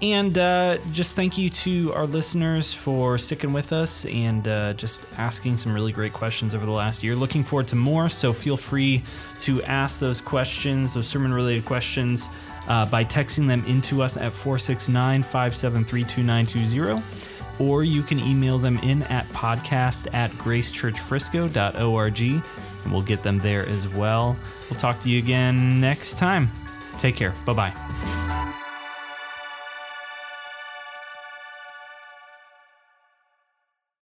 and 0.00 0.38
uh, 0.38 0.78
just 0.92 1.16
thank 1.16 1.36
you 1.36 1.50
to 1.50 1.92
our 1.92 2.06
listeners 2.06 2.72
for 2.72 3.18
sticking 3.18 3.52
with 3.52 3.72
us 3.72 4.06
and 4.06 4.46
uh, 4.48 4.72
just 4.74 5.04
asking 5.18 5.58
some 5.58 5.74
really 5.74 5.92
great 5.92 6.14
questions 6.14 6.54
over 6.54 6.64
the 6.64 6.72
last 6.72 7.02
year. 7.02 7.14
Looking 7.14 7.44
forward 7.44 7.68
to 7.68 7.76
more, 7.76 8.08
so 8.08 8.32
feel 8.32 8.56
free 8.56 9.02
to 9.40 9.62
ask 9.64 10.00
those 10.00 10.20
questions, 10.20 10.94
those 10.94 11.08
sermon-related 11.08 11.66
questions. 11.66 12.30
Uh, 12.68 12.84
by 12.86 13.02
texting 13.02 13.48
them 13.48 13.64
into 13.64 14.02
us 14.02 14.16
at 14.18 14.30
469 14.30 15.22
573 15.22 16.02
2920 16.02 17.29
or 17.60 17.84
you 17.84 18.02
can 18.02 18.18
email 18.18 18.58
them 18.58 18.78
in 18.78 19.02
at 19.04 19.26
podcast 19.26 20.12
at 20.14 20.30
gracechurchfrisco.org 20.32 22.20
and 22.20 22.92
we'll 22.92 23.02
get 23.02 23.22
them 23.22 23.38
there 23.38 23.68
as 23.68 23.86
well. 23.88 24.36
We'll 24.70 24.80
talk 24.80 25.00
to 25.00 25.10
you 25.10 25.18
again 25.18 25.80
next 25.80 26.18
time. 26.18 26.50
Take 26.98 27.16
care. 27.16 27.34
Bye 27.46 27.52
bye. 27.54 28.29